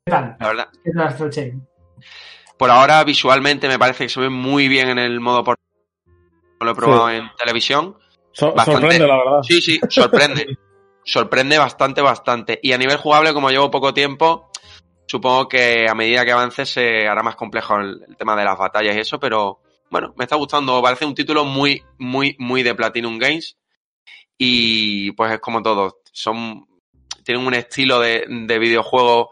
[0.05, 0.35] ¿Qué tal?
[0.39, 0.67] la verdad.
[0.83, 1.67] ¿Qué tal Astral Chain?
[2.61, 5.57] Por ahora, visualmente, me parece que se ve muy bien en el modo por...
[6.59, 7.97] Lo he probado en televisión.
[8.33, 8.81] So- Bastante.
[8.81, 9.41] sorprende, la verdad.
[9.41, 10.45] Sí, sí, sorprende.
[11.03, 12.59] sorprende bastante, bastante.
[12.61, 14.51] Y a nivel jugable, como llevo poco tiempo,
[15.07, 18.59] supongo que a medida que avance se hará más complejo el, el tema de las
[18.59, 20.79] batallas y eso, pero bueno, me está gustando.
[20.83, 23.57] Parece un título muy, muy, muy de Platinum Games.
[24.37, 25.97] Y pues es como todo.
[26.11, 26.67] Son.
[27.25, 29.31] Tienen un estilo de, de videojuego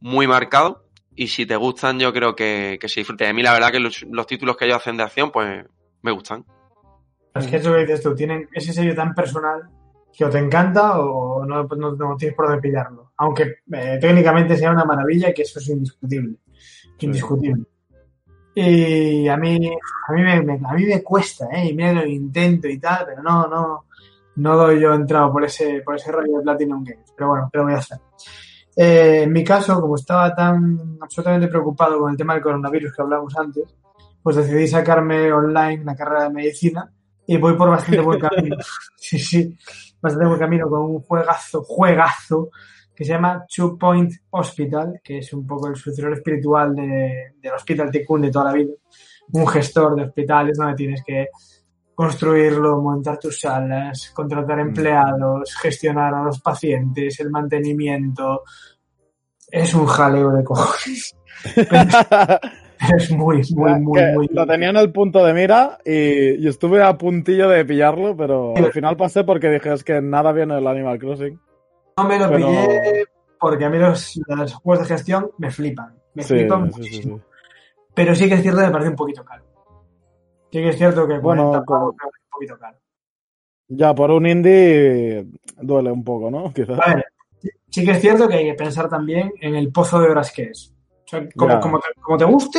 [0.00, 0.89] muy marcado.
[1.22, 3.26] Y si te gustan, yo creo que, que se disfrute.
[3.28, 5.66] A mí, la verdad, que los, los títulos que ellos hacen de acción, pues
[6.00, 6.46] me gustan.
[7.34, 9.68] Es que es lo que dices tú, tienen ese sello tan personal
[10.16, 13.12] que o te encanta o no, no- no tienes por dónde pillarlo.
[13.18, 16.36] Aunque eh, técnicamente sea una maravilla, que eso es indiscutible.
[17.00, 17.64] indiscutible.
[18.54, 19.70] Y a mí,
[20.08, 21.66] a mí me, me- a mí me cuesta, ¿eh?
[21.68, 23.84] Y mira que lo intento y tal, pero no, no,
[24.36, 27.12] no doy yo entrado por ese, por ese rollo de Platinum Games.
[27.14, 27.98] Pero bueno, ¿qué lo voy a hacer?
[28.82, 33.02] Eh, en mi caso, como estaba tan absolutamente preocupado con el tema del coronavirus que
[33.02, 33.76] hablamos antes,
[34.22, 36.90] pues decidí sacarme online la carrera de medicina
[37.26, 38.56] y voy por bastante buen camino.
[38.96, 39.54] sí, sí,
[40.00, 42.48] bastante buen camino con un juegazo, juegazo
[42.94, 47.52] que se llama Two Point Hospital, que es un poco el sucesor espiritual de, del
[47.52, 48.72] Hospital Tycoon de toda la vida.
[49.34, 51.28] Un gestor de hospitales donde tienes que
[52.04, 58.42] construirlo, montar tus salas, contratar empleados, gestionar a los pacientes, el mantenimiento.
[59.50, 61.14] Es un jaleo de cojones.
[62.96, 64.28] Es muy, muy, muy, muy.
[64.32, 68.56] Lo tenía en el punto de mira y, y estuve a puntillo de pillarlo, pero
[68.56, 71.38] al final pasé porque dije es que nada viene del Animal Crossing.
[71.98, 73.04] No me lo pero- pillé
[73.38, 75.94] porque a mí los, los juegos de gestión me flipan.
[76.14, 77.18] Me Sí, flipan sí, muchísimo.
[77.18, 77.22] sí.
[77.94, 79.44] Pero sí que es cierto que me parece un poquito caro.
[80.52, 82.76] Sí que es cierto que Bueno, 40 como- pavos me parece un poquito caro.
[83.68, 85.26] Ya por un indie
[85.58, 86.52] duele un poco, ¿no?
[86.52, 86.78] Quizás.
[86.80, 87.04] A ver,
[87.70, 90.44] sí que es cierto que hay que pensar también en el pozo de horas que
[90.44, 90.74] es.
[91.04, 92.58] O sea, como, como, te, como te guste,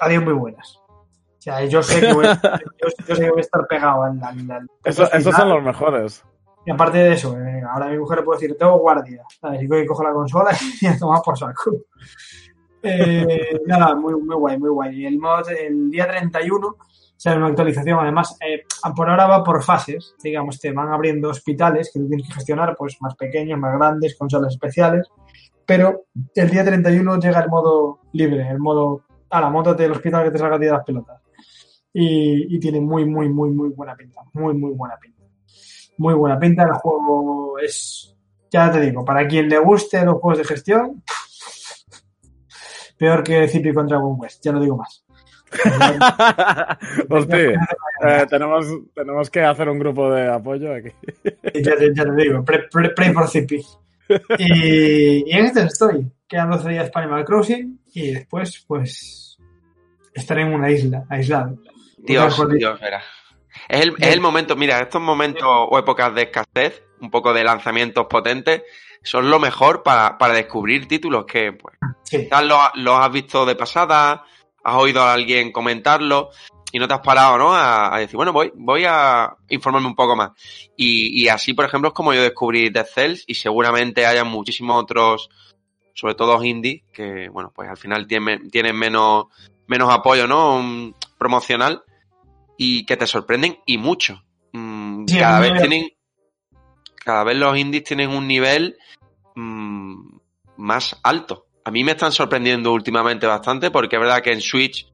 [0.00, 0.78] adiós muy buenas.
[0.88, 1.06] O
[1.46, 2.24] sea, yo sé que voy,
[2.80, 5.62] yo, yo sé que voy a estar pegado al, al- al- Eso- esos son los
[5.62, 6.24] mejores.
[6.64, 9.22] Y aparte de eso, eh, ahora a mi mujer le puedo decir, tengo guardia.
[9.40, 9.62] ¿sabes?
[9.62, 11.70] Y que cojo la consola y a tomar por saco.
[12.88, 15.00] Eh, nada, muy, muy guay, muy guay.
[15.00, 16.76] Y el mod, el día 31,
[17.16, 17.98] sale una actualización.
[17.98, 18.62] Además, eh,
[18.94, 20.14] por ahora va por fases.
[20.22, 24.16] Digamos, te van abriendo hospitales que tú tienes que gestionar, pues más pequeños, más grandes,
[24.16, 25.08] con salas especiales.
[25.64, 30.24] Pero el día 31 llega el modo libre, el modo, a la moto del hospital
[30.24, 31.20] que te salga de las pelotas.
[31.92, 34.20] Y, y tiene muy, muy, muy, muy buena pinta.
[34.32, 35.16] Muy, muy buena pinta
[35.98, 36.64] muy buena pinta.
[36.64, 38.14] El juego es,
[38.50, 41.02] ya te digo, para quien le guste los juegos de gestión,
[42.98, 45.04] peor que Zipi contra Dragon West, ya no digo más.
[47.08, 47.60] Hostia,
[48.04, 50.88] eh, tenemos, tenemos que hacer un grupo de apoyo aquí.
[51.54, 53.62] ya, te, ya te digo, pray, pray- pray for Zipi.
[54.38, 56.10] Y, y en este estoy.
[56.28, 59.38] Quedan 12 días para Animal Crossing y después, pues,
[60.12, 61.58] estaré en una isla, aislado.
[61.98, 63.02] Dios, Dios, verá.
[63.68, 67.44] Es el, es el momento, mira, estos momentos o épocas de escasez, un poco de
[67.44, 68.62] lanzamientos potentes,
[69.02, 73.44] son lo mejor para, para descubrir títulos que, pues, Sí, quizás los, los has visto
[73.44, 74.24] de pasada,
[74.62, 76.30] has oído a alguien comentarlo
[76.72, 77.54] y no te has parado, ¿no?
[77.54, 80.32] A, a decir, bueno, voy, voy a informarme un poco más.
[80.76, 84.82] Y, y así, por ejemplo, es como yo descubrí Dead Cells y seguramente haya muchísimos
[84.82, 85.28] otros,
[85.94, 89.26] sobre todo indie, que, bueno, pues al final tienen, tienen menos,
[89.66, 90.92] menos apoyo, ¿no?
[91.18, 91.82] Promocional
[92.56, 94.22] y que te sorprenden y mucho.
[94.52, 95.88] Mm, Sí, cada vez tienen,
[97.04, 98.76] cada vez los indies tienen un nivel
[99.34, 100.16] mm,
[100.56, 101.46] más alto.
[101.64, 104.88] A mí me están sorprendiendo últimamente bastante porque es verdad que en Switch,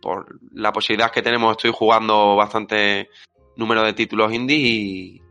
[0.00, 3.08] por la posibilidad que tenemos, estoy jugando bastante
[3.56, 5.22] número de títulos indie y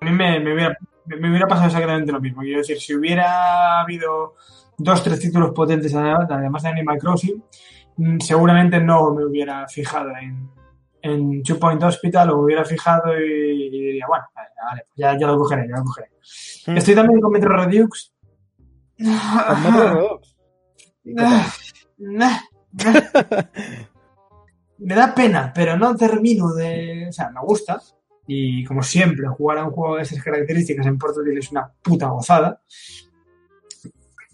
[0.00, 2.42] a mí me, me hubiera, me- hubiera pasado exactamente lo mismo.
[2.42, 4.34] Quiero decir, si hubiera habido
[4.78, 7.42] dos, tres títulos potentes además de Animal Crossing,
[8.20, 10.50] seguramente no me hubiera fijado en,
[11.02, 14.96] en Two Point Hospital o me hubiera fijado y, y diría, bueno, vale, vale, pues
[14.96, 16.10] ya, ya lo cogeré, ya lo cogeré.
[16.66, 16.76] Mm.
[16.76, 18.12] Estoy también con Metro Redux.
[18.98, 20.36] Con Metro Redux.
[24.78, 27.06] Me da pena, pero no termino de.
[27.08, 27.80] O sea, me gusta.
[28.26, 32.08] Y como siempre, jugar a un juego de esas características en portátil es una puta
[32.08, 32.60] gozada.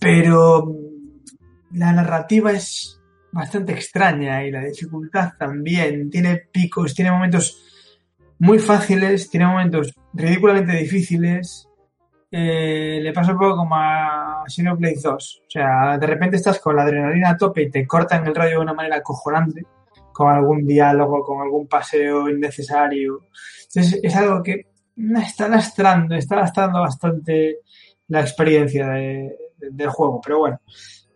[0.00, 3.00] Pero mm, la narrativa es
[3.32, 6.10] bastante extraña y la dificultad también.
[6.10, 7.60] Tiene picos, tiene momentos
[8.38, 11.68] muy fáciles, tiene momentos ridículamente difíciles.
[12.30, 15.42] Eh, le pasa un poco como a Xenoblade 2.
[15.46, 18.50] O sea, de repente estás con la adrenalina a tope y te cortan el rollo
[18.50, 19.62] de una manera acojonante,
[20.12, 23.20] con algún diálogo, con algún paseo innecesario.
[23.68, 24.66] Entonces, es algo que
[25.24, 27.58] está lastrando, está lastrando bastante
[28.08, 30.20] la experiencia de- de- del juego.
[30.22, 30.60] Pero bueno,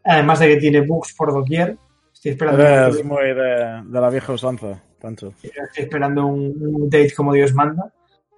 [0.05, 1.77] además de que tiene bugs por doquier,
[2.31, 5.33] estoy esperando, Eres muy de, de la vieja usanza, Pancho.
[5.43, 7.93] estoy esperando un, un update como Dios manda,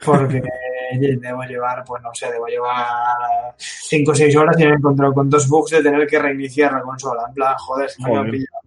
[0.04, 0.42] porque
[1.20, 5.12] debo llevar, pues no sé, debo llevar 5 o 6 horas y me he encontrado
[5.12, 7.24] con dos bugs de tener que reiniciar la consola.
[7.28, 8.30] En plan, joder, se me Joder.
[8.30, 8.58] pillado.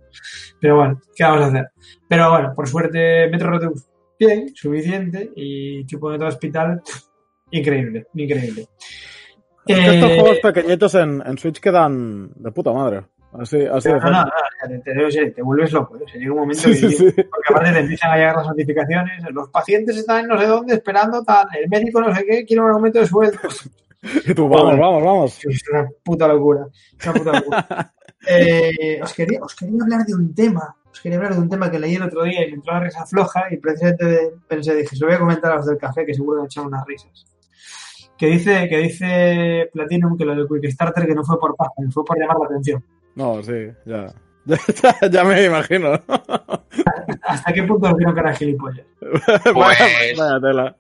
[0.60, 1.72] Pero bueno, ¿qué vamos a hacer?
[2.08, 3.88] Pero bueno, por suerte, Metro Redux,
[4.20, 5.32] bien, suficiente.
[5.36, 6.82] Y Chupo de Hospital,
[7.52, 8.68] increíble, increíble.
[9.66, 13.04] Es que estos Eh, juegos pequeñitos en, en Switch quedan de puta madre.
[13.40, 14.26] Así, así de no, no,
[14.68, 15.96] te, te, te- te vuelves loco.
[15.98, 16.02] ¿eh?
[16.04, 17.06] O sea, llega un momento Sí, que sí, sí.
[17.12, 20.74] Porque aparte te empiezan a llegar las notificaciones, los pacientes están en no sé dónde
[20.74, 23.40] esperando tal, el médico no sé qué, quiere un aumento de sueldo.
[24.26, 25.46] Y tú, vamos, vamos, vamos.
[25.46, 26.66] Es una puta locura.
[27.04, 27.94] Una puta locura.
[28.30, 30.76] Eh, os, quería, os quería hablar de un tema.
[30.92, 32.82] Os quería hablar de un tema que leí el otro día y me entró la
[32.82, 36.06] risa floja y precisamente pensé, dije, se lo voy a comentar a los del café
[36.06, 37.26] que seguro que echan unas risas.
[38.16, 42.06] Que dice, que dice Platinum que lo del Quickstarter que no fue por que fue
[42.06, 42.84] por llamar la atención.
[43.16, 43.54] No, sí,
[43.86, 44.08] ya.
[44.46, 44.58] Ya,
[45.12, 46.00] ya me imagino.
[47.24, 48.86] ¿Hasta qué punto creo que era gilipollas?
[49.44, 50.76] Pues- Vaya- tela.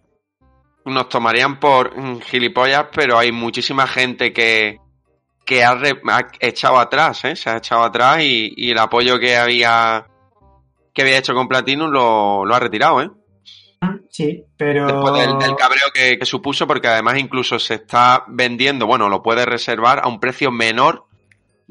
[0.85, 4.79] Nos tomarían por gilipollas, pero hay muchísima gente que,
[5.45, 7.35] que ha, re- ha echado atrás, ¿eh?
[7.35, 10.07] Se ha echado atrás y, y el apoyo que había
[10.93, 13.09] que había hecho con Platinum lo, lo ha retirado, ¿eh?
[14.09, 14.85] Sí, pero...
[14.87, 19.21] Después del, del cabreo que, que supuso, porque además incluso se está vendiendo, bueno, lo
[19.21, 21.05] puedes reservar a un precio menor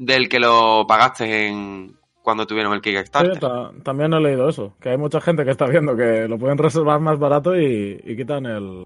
[0.03, 3.39] del que lo pagaste en cuando tuvieron el Sí, Kickstarter.
[3.39, 6.57] ta- también he leído eso, que hay mucha gente que está viendo que lo pueden
[6.57, 8.85] reservar más barato y, y quitan el,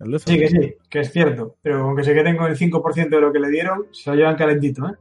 [0.00, 0.28] el de eso.
[0.30, 1.56] Sí, que sí, que es cierto.
[1.62, 4.36] Pero aunque se queden con el 5% de lo que le dieron, se lo llevan
[4.36, 4.92] calentito, ¿eh?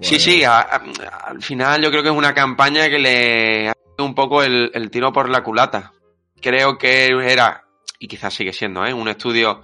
[0.00, 0.82] Sí, sí, a- a-
[1.28, 4.70] al final yo creo que es una campaña que le ha dado un poco el,
[4.74, 5.92] el tiro por la culata.
[6.40, 7.64] Creo que era,
[7.98, 8.92] y quizás sigue siendo, ¿eh?
[8.94, 9.62] un estudio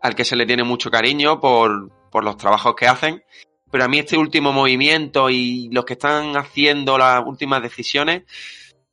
[0.00, 3.24] al que se le tiene mucho cariño por, por los trabajos que hacen,
[3.72, 8.22] pero a mí este último movimiento y los que están haciendo las últimas decisiones,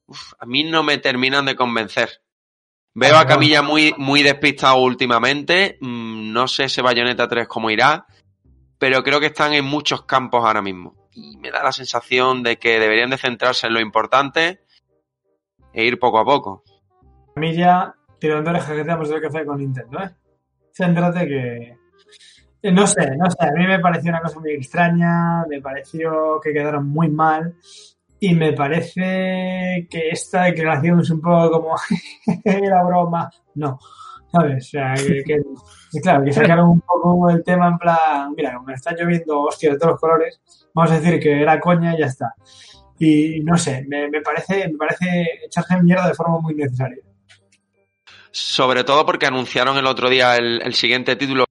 [0.07, 2.23] uf, a mí no me terminan de convencer.
[2.95, 8.07] Veo a Camilla muy, muy despistado últimamente, mm, no sé ese Bayonetta 3 cómo irá,
[8.79, 10.95] pero creo que están en muchos campos ahora mismo.
[11.11, 14.61] Y me da la sensación de que deberían de centrarse en lo importante
[15.73, 16.63] e ir poco a poco.
[17.35, 20.09] A mí ya, tirando orejas que tenemos del café con Nintendo, ¿eh?
[20.73, 21.80] Céntrate que...
[22.63, 26.53] No sé, no sé, a mí me pareció una cosa muy extraña, me pareció que
[26.53, 27.55] quedaron muy mal
[28.19, 31.75] y me parece que esta declaración es un poco como
[32.45, 33.31] la broma.
[33.55, 33.79] No,
[34.31, 34.67] ¿sabes?
[34.67, 35.41] O sea, que,
[36.03, 39.79] claro, que sacaron un poco el tema en plan, mira, me están lloviendo hostias de
[39.79, 40.39] todos los colores,
[40.71, 42.35] vamos a decir que era coña y ya está.
[42.99, 47.03] Y no sé, me, me parece, me parece echarse mierda de forma muy necesaria.
[48.29, 51.45] Sobre todo porque anunciaron el otro día el siguiente título.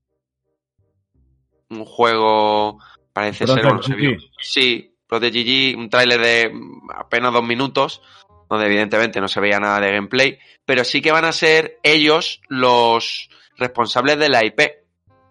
[2.00, 2.78] Juego,
[3.12, 4.10] parece ser, Project bueno, se vio.
[4.12, 4.20] GG.
[4.40, 6.52] Sí, Project GG, un tráiler de
[6.96, 8.00] apenas dos minutos,
[8.48, 12.40] donde evidentemente no se veía nada de gameplay, pero sí que van a ser ellos
[12.48, 14.60] los responsables de la IP,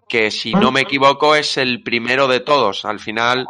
[0.07, 2.85] que si no me equivoco es el primero de todos.
[2.85, 3.47] Al final,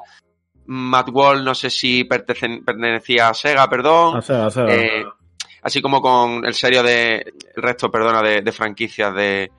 [0.66, 4.16] Matt Wall no sé si pertenecía a Sega, perdón.
[4.16, 4.74] A Sega, a Sega.
[4.74, 5.04] Eh,
[5.62, 7.18] así como con el serio de
[7.56, 9.52] el resto, perdona, de, de franquicias de,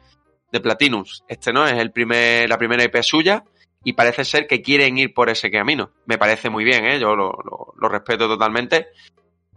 [0.51, 1.25] de Platinus.
[1.29, 3.45] Este no es el primer, la primera IP suya
[3.85, 5.91] y parece ser que quieren ir por ese camino.
[6.07, 6.99] Me parece muy bien, ¿eh?
[7.01, 8.89] yo lo, lo- lo respeto totalmente,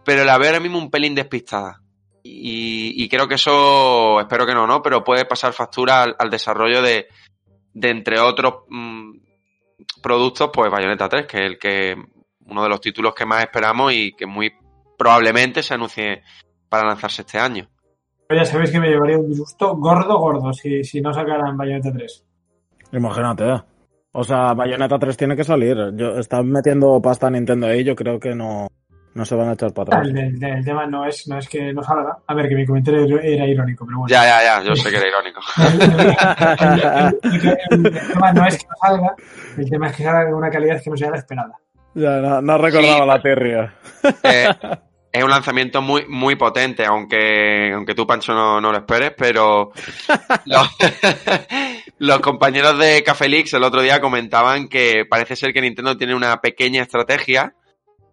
[0.05, 1.81] pero la veo ahora mismo un pelín despistada.
[2.23, 4.81] Y, y creo que eso, espero que no, ¿no?
[4.81, 7.07] Pero puede pasar factura al, al desarrollo de,
[7.73, 9.11] de, entre otros mm,
[10.01, 11.95] productos, pues Bayonetta 3, que es el que
[12.45, 14.53] uno de los títulos que más esperamos y que muy
[14.97, 16.21] probablemente se anuncie
[16.69, 17.67] para lanzarse este año.
[18.27, 21.91] Pero ya sabéis que me llevaría un disgusto gordo, gordo, si, si no sacaran Bayonetta
[21.91, 22.25] 3.
[22.93, 23.61] Imagínate, ¿eh?
[24.13, 25.75] O sea, Bayonetta 3 tiene que salir.
[25.95, 28.67] Yo, están metiendo pasta a Nintendo ahí, yo creo que no,
[29.15, 30.07] no se van a echar para atrás.
[30.07, 32.17] El, el- el tema no es, no es que no salga.
[32.27, 34.09] A ver, que mi comentario era irónico, pero bueno.
[34.13, 35.41] Ya, ya, ya, yo sé que era irónico.
[35.57, 39.15] El, el- el- el- el tema no es que no salga,
[39.57, 41.53] el tema es que salga con una calidad que no sea la esperada.
[41.95, 43.07] Ya, no, no recordaba Sí.
[43.07, 43.73] la tirria.
[44.23, 44.47] Eh,
[45.11, 49.71] es un lanzamiento muy, muy potente, aunque, aunque tú, Pancho, no, no lo esperes, pero
[50.45, 50.69] los,
[52.03, 56.41] los compañeros de Leaks el otro día comentaban que parece ser que Nintendo tiene una
[56.41, 57.55] pequeña estrategia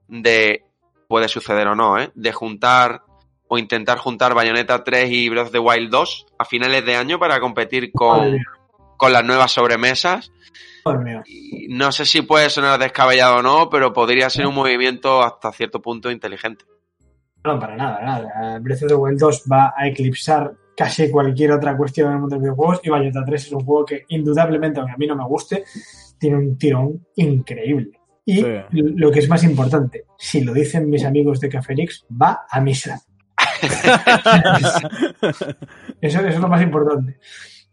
[0.07, 0.62] de,
[1.09, 2.12] puede suceder o no, ¿eh?
[2.14, 3.03] de juntar
[3.48, 7.18] o intentar juntar Bayonetta 3 y Breath of the Wild 2 a finales de año
[7.18, 8.38] para competir con,
[8.96, 10.31] con las nuevas sobremesas.
[11.26, 15.50] Y no sé si puede sonar descabellado o no, pero podría ser un movimiento hasta
[15.50, 16.64] cierto punto inteligente.
[17.42, 18.59] No, para nada, nada.
[18.61, 22.37] Breath of the Wild 2 va a eclipsar casi cualquier otra cuestión en el mundo
[22.37, 25.26] de videojuegos y Bayonetta 3 es un juego que indudablemente, aunque a mí no me
[25.26, 25.62] guste,
[26.18, 28.01] tiene un tirón increíble.
[28.24, 28.47] Y Sí.
[28.72, 32.99] lo que es más importante, si lo dicen mis amigos de Caferix, va a misa.
[36.01, 37.18] Eso, eso es lo más importante.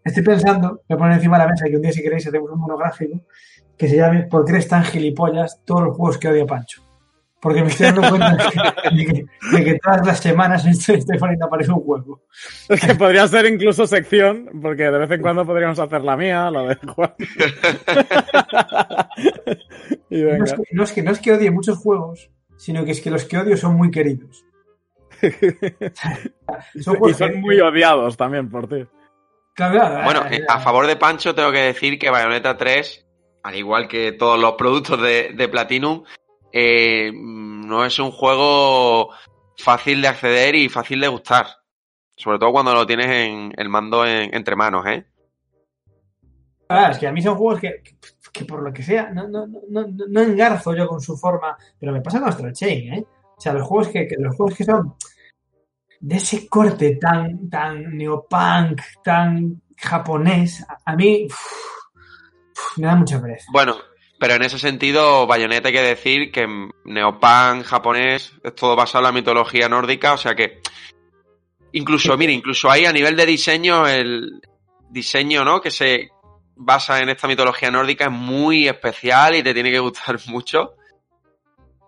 [0.04, 2.52] Estoy pensando, voy a poner encima de la mesa que un día si queréis hacemos
[2.52, 3.22] un monográfico
[3.78, 6.82] que se llame ¿Por qué eres tan gilipollas todos los juegos que odia Pancho?
[7.40, 8.36] Porque me estoy dando cuenta
[8.92, 9.26] de que,
[9.62, 12.24] de todas las semanas estoy, estoy poniendo a aparecer un juego.
[12.68, 16.50] Es que podría ser incluso sección, porque de vez en cuando podríamos hacer la mía,
[16.50, 17.14] la de Juan.
[20.10, 22.92] y No es, que, no, es que, no es que odie muchos juegos, sino que
[22.92, 24.44] es que los que odio son muy queridos.
[26.82, 28.86] Son Y son muy odiados también por ti.
[29.54, 33.08] Claro, Bueno, eh, eh, a favor de Pancho tengo que decir que Bayonetta 3,
[33.44, 36.04] al igual que todos los productos de, de Platinum,
[36.52, 39.10] eh, no es un juego
[39.58, 41.48] fácil de acceder y fácil de gustar.
[42.16, 45.06] Sobre todo cuando lo tienes en el mando en- entre manos, ¿eh?
[46.70, 47.82] Ah, es que a mí son juegos que,
[48.34, 51.56] que por lo que sea, no, no, no, no, no engarzo yo con su forma,
[51.80, 53.06] pero me pasa con Astral Chain, ¿eh?
[53.38, 54.96] O sea, los juegos que, que- los juegos que son
[56.00, 61.40] de ese corte tan, tan neopunk, tan japonés, a, a mí uf,
[62.52, 63.46] uf, me da mucha pereza.
[63.52, 63.76] Bueno,
[64.20, 66.48] pero en ese sentido, Bayonetta hay que decir que
[66.86, 70.62] neopan japonés es todo basado en la mitología nórdica, o sea que
[71.72, 74.42] incluso, mire, incluso ahí a nivel de diseño, el
[74.90, 75.62] diseño, ¿no?
[75.62, 76.10] Que se
[76.56, 80.74] basa en esta mitología nórdica es muy especial y te tiene que gustar mucho.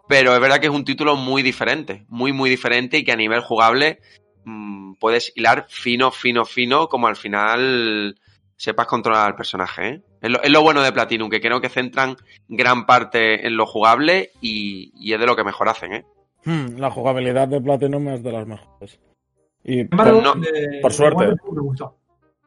[0.07, 3.15] Pero es verdad que es un título muy diferente, muy, muy diferente y que a
[3.15, 3.99] nivel jugable
[4.43, 8.19] mm, puedes hilar fino, fino, fino, como al final
[8.55, 9.87] sepas controlar al personaje.
[9.87, 10.01] ¿eh?
[10.21, 12.15] Es, lo, es lo bueno de Platinum, que creo que centran
[12.47, 15.93] gran parte en lo jugable y, y es de lo que mejor hacen.
[15.93, 16.05] ¿eh?
[16.45, 18.99] Hmm, la jugabilidad de Platinum es de las mejores.
[19.63, 21.35] Y Sin embargo, no, de- por suerte.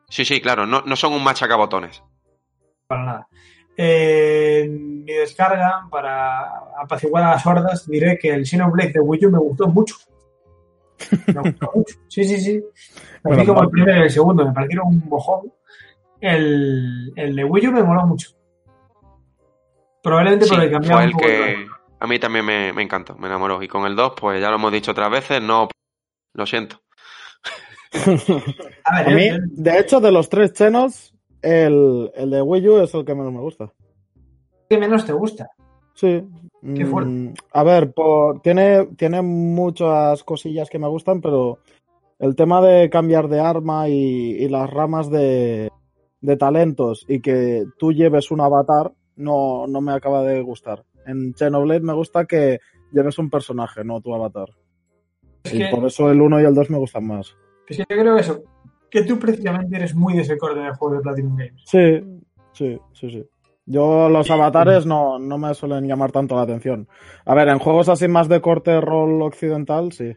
[0.09, 2.03] Sí, sí, claro, no, no son un machacabotones.
[2.87, 3.29] para nada.
[3.77, 6.43] Eh, mi descarga, para
[6.83, 9.97] apaciguar a las hordas, diré que el Xenoblade de Wii U me gustó mucho.
[11.29, 11.97] Me gustó mucho.
[12.09, 12.62] Sí, sí, sí.
[13.23, 15.51] Bueno, Así como el primero y el segundo me parecieron un mojón.
[16.23, 18.31] El, el de Wii U me moló mucho.
[20.03, 21.66] Probablemente Sí, porque cambiaba fue un el poco que
[22.01, 23.62] a mí también me, me encantó, me enamoró.
[23.62, 25.68] Y con el 2, pues ya lo hemos dicho otras veces, no,
[26.35, 26.81] lo siento.
[28.85, 31.12] A ver, a mí, de hecho, de los tres chenos,
[31.43, 33.70] el, el de Wii U es el que menos me gusta.
[34.70, 35.51] ¿qué menos te gusta?
[35.95, 36.25] Sí.
[36.75, 37.11] Qué fuerte.
[37.11, 41.59] Mm, A ver, por- tiene, tiene muchas cosillas que me gustan, pero
[42.18, 43.93] el tema de cambiar de arma y,
[44.39, 45.70] y las ramas de,
[46.23, 50.85] de talentos y que tú lleves un avatar no, no me acaba de gustar.
[51.05, 52.61] En Xenoblade me gusta que
[52.93, 54.49] lleves un personaje, no tu avatar.
[55.45, 57.37] Es Y que, por eso el 1 y el 2 me gustan más.
[57.68, 58.43] es que yo creo eso.
[58.91, 61.62] Que tú precisamente eres muy de ese corte de juego de Platinum Games.
[61.64, 62.01] Sí,
[62.53, 63.25] sí, sí, sí.
[63.64, 66.89] Yo los avatares no, no me suelen llamar tanto la atención.
[67.25, 70.14] A ver, en juegos así más de corte rol occidental, sí.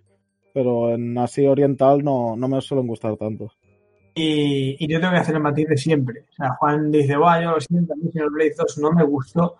[0.54, 3.52] Pero en así oriental no, no me suelen gustar tanto.
[4.18, 6.22] Y, y yo tengo que hacer el matiz de siempre.
[6.32, 9.58] O sea, Juan dice, va, yo lo siento, a mí Xenoblade 2 no me gustó.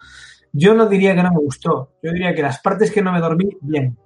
[0.54, 1.92] Yo no diría que no me gustó.
[2.02, 3.98] Yo diría que las partes que no me dormí, bien.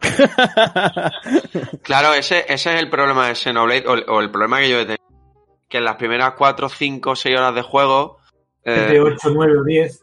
[1.82, 4.78] Claro, ese, ese es el problema de Xenoblade, o, el- o el problema que yo
[4.80, 5.02] he tenido.
[5.68, 8.18] Que en las primeras 4, 5, 6 horas de juego,
[8.64, 10.00] eh, De 8, 9 o 10.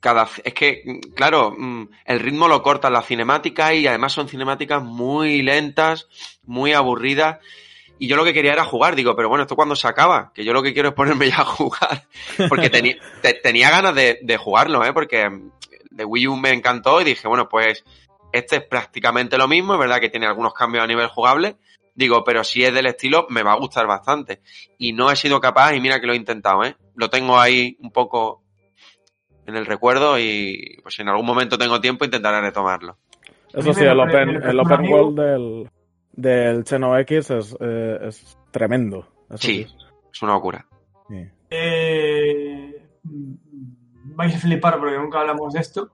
[0.00, 4.82] cada es que claro mm, el ritmo lo cortan las cinemáticas y además son cinemáticas
[4.82, 6.06] muy lentas
[6.44, 7.38] muy aburridas
[7.98, 8.94] y yo lo que quería era jugar.
[8.94, 11.40] Digo pero bueno esto cuando se acaba que yo lo que quiero es ponerme ya
[11.40, 12.02] a jugar.
[12.48, 15.28] Porque tenía te- tenía ganas de, de jugarlo eh porque
[15.90, 17.84] de Wii U me encantó y dije bueno pues
[18.32, 21.56] este es prácticamente lo mismo es verdad que tiene algunos cambios a nivel jugable.
[21.94, 24.40] Digo pero si es del estilo me va a gustar bastante.
[24.78, 27.76] Y no he sido capaz y mira que lo he intentado eh lo tengo ahí
[27.80, 28.42] un poco
[29.46, 32.96] en el recuerdo y pues si en algún momento tengo tiempo intentaré retomarlo.
[33.54, 35.70] Eso sí, el open, lo el open world del,
[36.16, 39.06] del Xeno X es, eh, es tremendo.
[39.28, 39.66] Eso Sí,
[40.12, 40.66] es una locura.
[41.08, 41.26] sí.
[41.50, 42.82] Eh,
[44.14, 45.90] vais a flipar porque nunca hablamos de esto.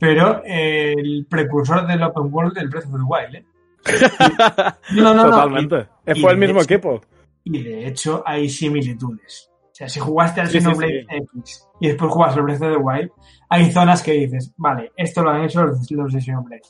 [0.00, 3.44] Pero eh, el precursor del Open World del Breath of the Wild, ¿eh?
[4.94, 5.30] No, no, no.
[5.30, 5.76] Totalmente.
[6.06, 7.00] Eh, y Fue el de mismo hecho- equipo.
[7.44, 9.50] Y de hecho hay similitudes.
[9.64, 12.72] O sea, si jugaste al Sí, sí, Xenoblade X y después jugas al Breath of
[12.72, 13.10] the Wild,
[13.48, 16.62] hay zonas que dices, vale, esto lo han hecho los, los de Xenoblade.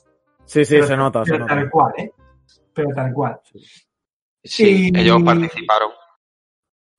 [0.45, 1.71] Sí, sí, Pero- se nota, se Pero tal nota.
[1.71, 2.13] cual, ¿eh?
[2.79, 3.41] Pero tal cual.
[4.45, 5.91] Sí, Y- ellos participaron.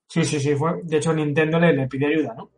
[0.10, 0.56] Sí, sí, sí.
[0.56, 2.50] Fue, de hecho, Nintendo le, le pidió ayuda, ¿no?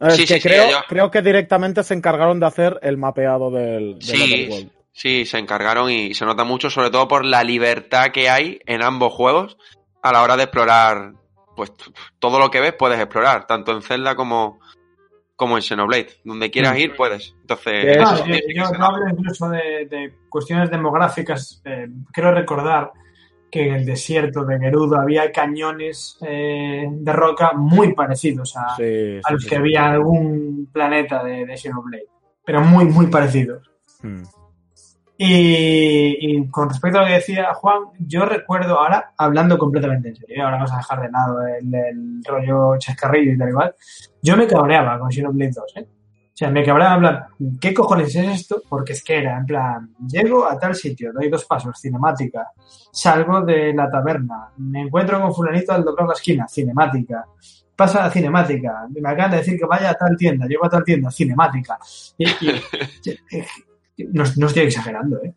[0.00, 2.96] Es Sí, que sí, sí, creo, ellos- creo que directamente se encargaron de hacer el
[2.96, 4.70] mapeado del, del Sí, World.
[4.92, 8.82] sí, se encargaron y se nota mucho, sobre todo por la libertad que hay en
[8.82, 9.58] ambos juegos
[10.02, 11.12] a la hora de explorar.
[11.54, 11.72] Pues
[12.18, 14.58] todo lo que ves puedes explorar, tanto en Zelda como,
[15.36, 16.08] como en Xenoblade.
[16.24, 16.78] Donde quieras Mm.
[16.78, 17.34] ir, puedes.
[17.40, 18.24] Entonces, Ah,
[18.54, 21.60] yo, hablo incluso de, de cuestiones demográficas.
[21.64, 22.92] Eh, quiero recordar
[23.50, 29.20] que en el desierto de Gerudo había cañones eh, de roca muy parecidos a, Sí,
[29.22, 29.60] a sí, los sí, que sí.
[29.60, 32.06] había en algún planeta de, de Xenoblade.
[32.44, 33.70] Pero muy, muy parecidos.
[34.02, 34.22] Mm.
[35.16, 40.16] Y, y con respecto a lo que decía Juan, yo recuerdo ahora, hablando completamente en
[40.16, 43.74] serio, ahora vamos a dejar de lado el, el rollo chascarrillo y tal igual,
[44.22, 45.86] yo me cabreaba con Xenoblade 2, ¿eh?
[45.86, 47.24] O sea, me cabreaba en plan,
[47.60, 48.60] ¿qué cojones es esto?
[48.68, 52.48] Porque es que era, en plan, llego a tal sitio, doy dos pasos, cinemática,
[52.90, 57.24] salgo de la taberna, me encuentro con fulanito al doblar la esquina, cinemática,
[57.76, 60.70] pasa a la cinemática, me acaban de decir que vaya a tal tienda, llego a
[60.70, 61.78] tal tienda, cinemática.
[62.18, 62.60] Y, y-
[63.98, 65.34] no, no estoy exagerando, ¿eh?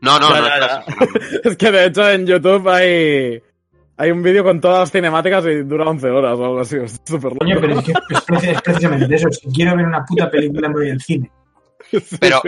[0.00, 0.46] No, no, Ya, no.
[0.46, 1.40] ya, estás- ya.
[1.50, 3.42] Es que de hecho en YouTube hay,
[3.96, 6.76] hay un vídeo con todas las cinemáticas y dura 11 horas o algo así.
[6.82, 7.38] Es súper loco.
[7.38, 10.68] Coño, pero es que es, preci- es precisamente eso, si quiero ver una puta película
[10.68, 11.30] me voy al cine.
[12.18, 12.40] Pero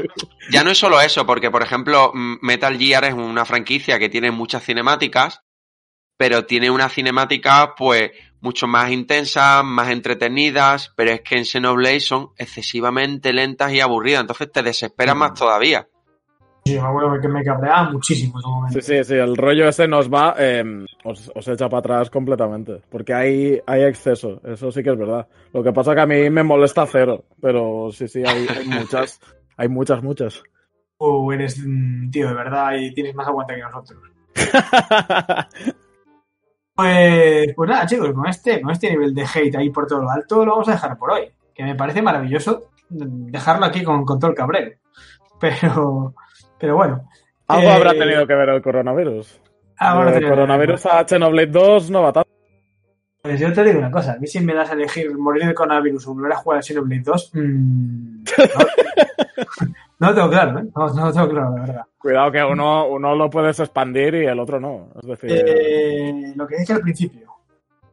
[0.50, 4.30] ya no es solo eso, porque por ejemplo, Metal Gear es una franquicia que tiene
[4.30, 5.42] muchas cinemáticas,
[6.16, 8.10] pero tiene unas cinemáticas pues
[8.40, 14.22] mucho más intensas, más entretenidas, pero es que en Xenoblade son excesivamente lentas y aburridas,
[14.22, 15.88] entonces te desesperas más todavía.
[16.64, 18.80] Sí, me acuerdo que me cabreaba muchísimo en su momento.
[18.80, 20.64] Sí, sí, sí, el rollo ese nos va, eh,
[21.04, 25.28] os, os echa para atrás completamente, porque hay, hay exceso, eso sí que es verdad.
[25.52, 29.20] Lo que pasa que a mí me molesta cero, pero sí, sí, hay, hay muchas,
[29.56, 30.42] hay muchas, muchas.
[30.98, 34.02] Uh, eres un tío de verdad y tienes más aguante que nosotros.
[36.76, 40.10] Pues, pues nada, chicos, con este, con este nivel de hate ahí por todo lo
[40.10, 41.30] alto, lo vamos a dejar por hoy.
[41.54, 44.76] Que me parece maravilloso dejarlo aquí con, con todo el cabrero.
[45.40, 46.14] Pero,
[46.58, 47.08] pero bueno.
[47.48, 49.40] Algo Eh, habrá tenido que ver el coronavirus.
[49.78, 52.30] ah, bueno, el coronavirus a Xenoblade 2 no va tanto.
[53.26, 55.54] Pues yo te digo una cosa, a mí si me das a elegir morir de
[55.54, 59.66] coronavirus o volver a jugar a Xenoblade 2, mm, no,
[59.98, 60.64] no lo tengo claro, ¿eh?
[60.76, 61.84] No, no lo tengo claro, la verdad.
[61.98, 64.90] Cuidado que uno, uno lo puedes expandir y el otro no.
[65.02, 67.26] Es decir, Eh, lo que dije al principio,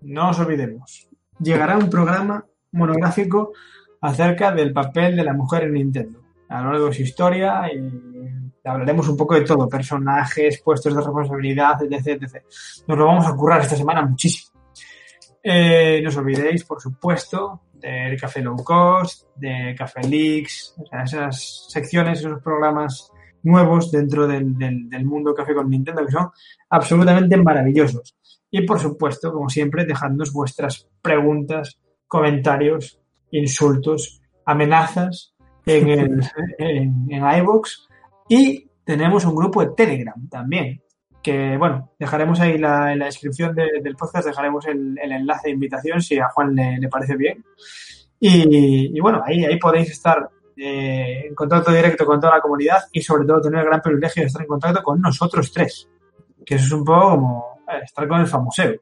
[0.01, 1.07] no os olvidemos,
[1.39, 3.53] llegará un programa monográfico
[4.01, 6.19] acerca del papel de la mujer en Nintendo
[6.49, 7.79] a lo largo de su historia y
[8.63, 12.21] hablaremos un poco de todo, personajes, puestos de responsabilidad, etc.
[12.21, 12.43] etc.
[12.87, 14.52] Nos lo vamos a currar esta semana muchísimo.
[15.43, 21.03] Eh, no os olvidéis, por supuesto, del Café Low Cost, de Café Leaks, o sea,
[21.03, 23.11] esas secciones, esos programas
[23.43, 26.29] nuevos dentro del, del- del mundo café con Nintendo que son
[26.69, 28.15] absolutamente maravillosos.
[28.49, 31.77] Y por supuesto, como siempre, dejadnos vuestras preguntas,
[32.07, 32.99] comentarios,
[33.31, 35.33] insultos, amenazas
[35.65, 36.21] en, el,
[36.57, 37.87] en, en iVoox.
[38.29, 40.81] Y tenemos un grupo de Telegram también,
[41.23, 45.47] que bueno, dejaremos ahí la, en la descripción de- del podcast, dejaremos el, el enlace
[45.47, 47.43] de invitación si a Juan le, le parece bien.
[48.19, 52.79] Y, y bueno, ahí, ahí podéis estar eh, en contacto directo con toda la comunidad
[52.91, 55.89] y sobre todo tener el gran privilegio de estar en contacto con nosotros tres,
[56.45, 58.75] que eso es un poco como eh, estar con el famoseo.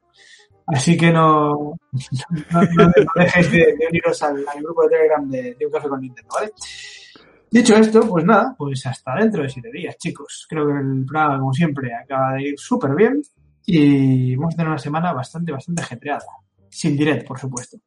[0.68, 5.30] Así que no, no, no- no dejéis de, de uniros al, al grupo de Telegram
[5.30, 6.52] de, de Un Café con Nintendo, ¿vale?
[7.52, 10.46] Dicho esto, pues nada, pues hasta dentro de siete días, chicos.
[10.50, 13.22] Creo que el programa, como siempre, acaba de ir súper bien
[13.66, 16.24] y vamos a tener una semana bastante, bastante ajetreada.
[16.70, 17.78] Sin direct, por supuesto.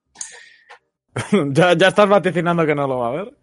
[1.52, 3.36] ya, ya estás vaticinando que no lo va a ver.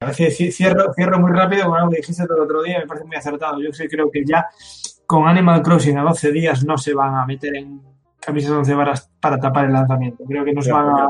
[0.00, 2.86] A veces ci- cierro, cierro muy rápido con algo que dijiste el otro día, me
[2.86, 3.60] parece muy acertado.
[3.62, 4.46] Yo sí creo que ya
[5.06, 7.80] con Animal Crossing a 12 días no se van a meter en
[8.20, 10.24] camisas de 11 varas para tapar el lanzamiento.
[10.24, 11.08] Creo que nos van a.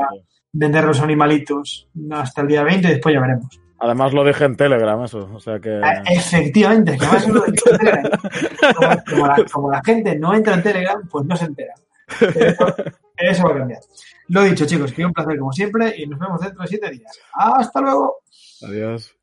[0.51, 3.59] vender los animalitos hasta el día 20 y después ya veremos.
[3.81, 5.79] Además lo dije en Telegram eso, o sea que...
[5.81, 8.11] Ah, Efectivamente, es que además lo de que en Telegram,
[8.75, 11.73] como, como la, como la gente no entra en Telegram, pues no se entera.
[12.19, 12.75] Eso,
[13.15, 13.79] eso va a cambiar.
[14.27, 17.19] Lo dicho, chicos, que un placer como siempre y nos vemos dentro de siete días.
[17.33, 18.17] ¡Hasta luego!
[18.63, 19.15] Adiós.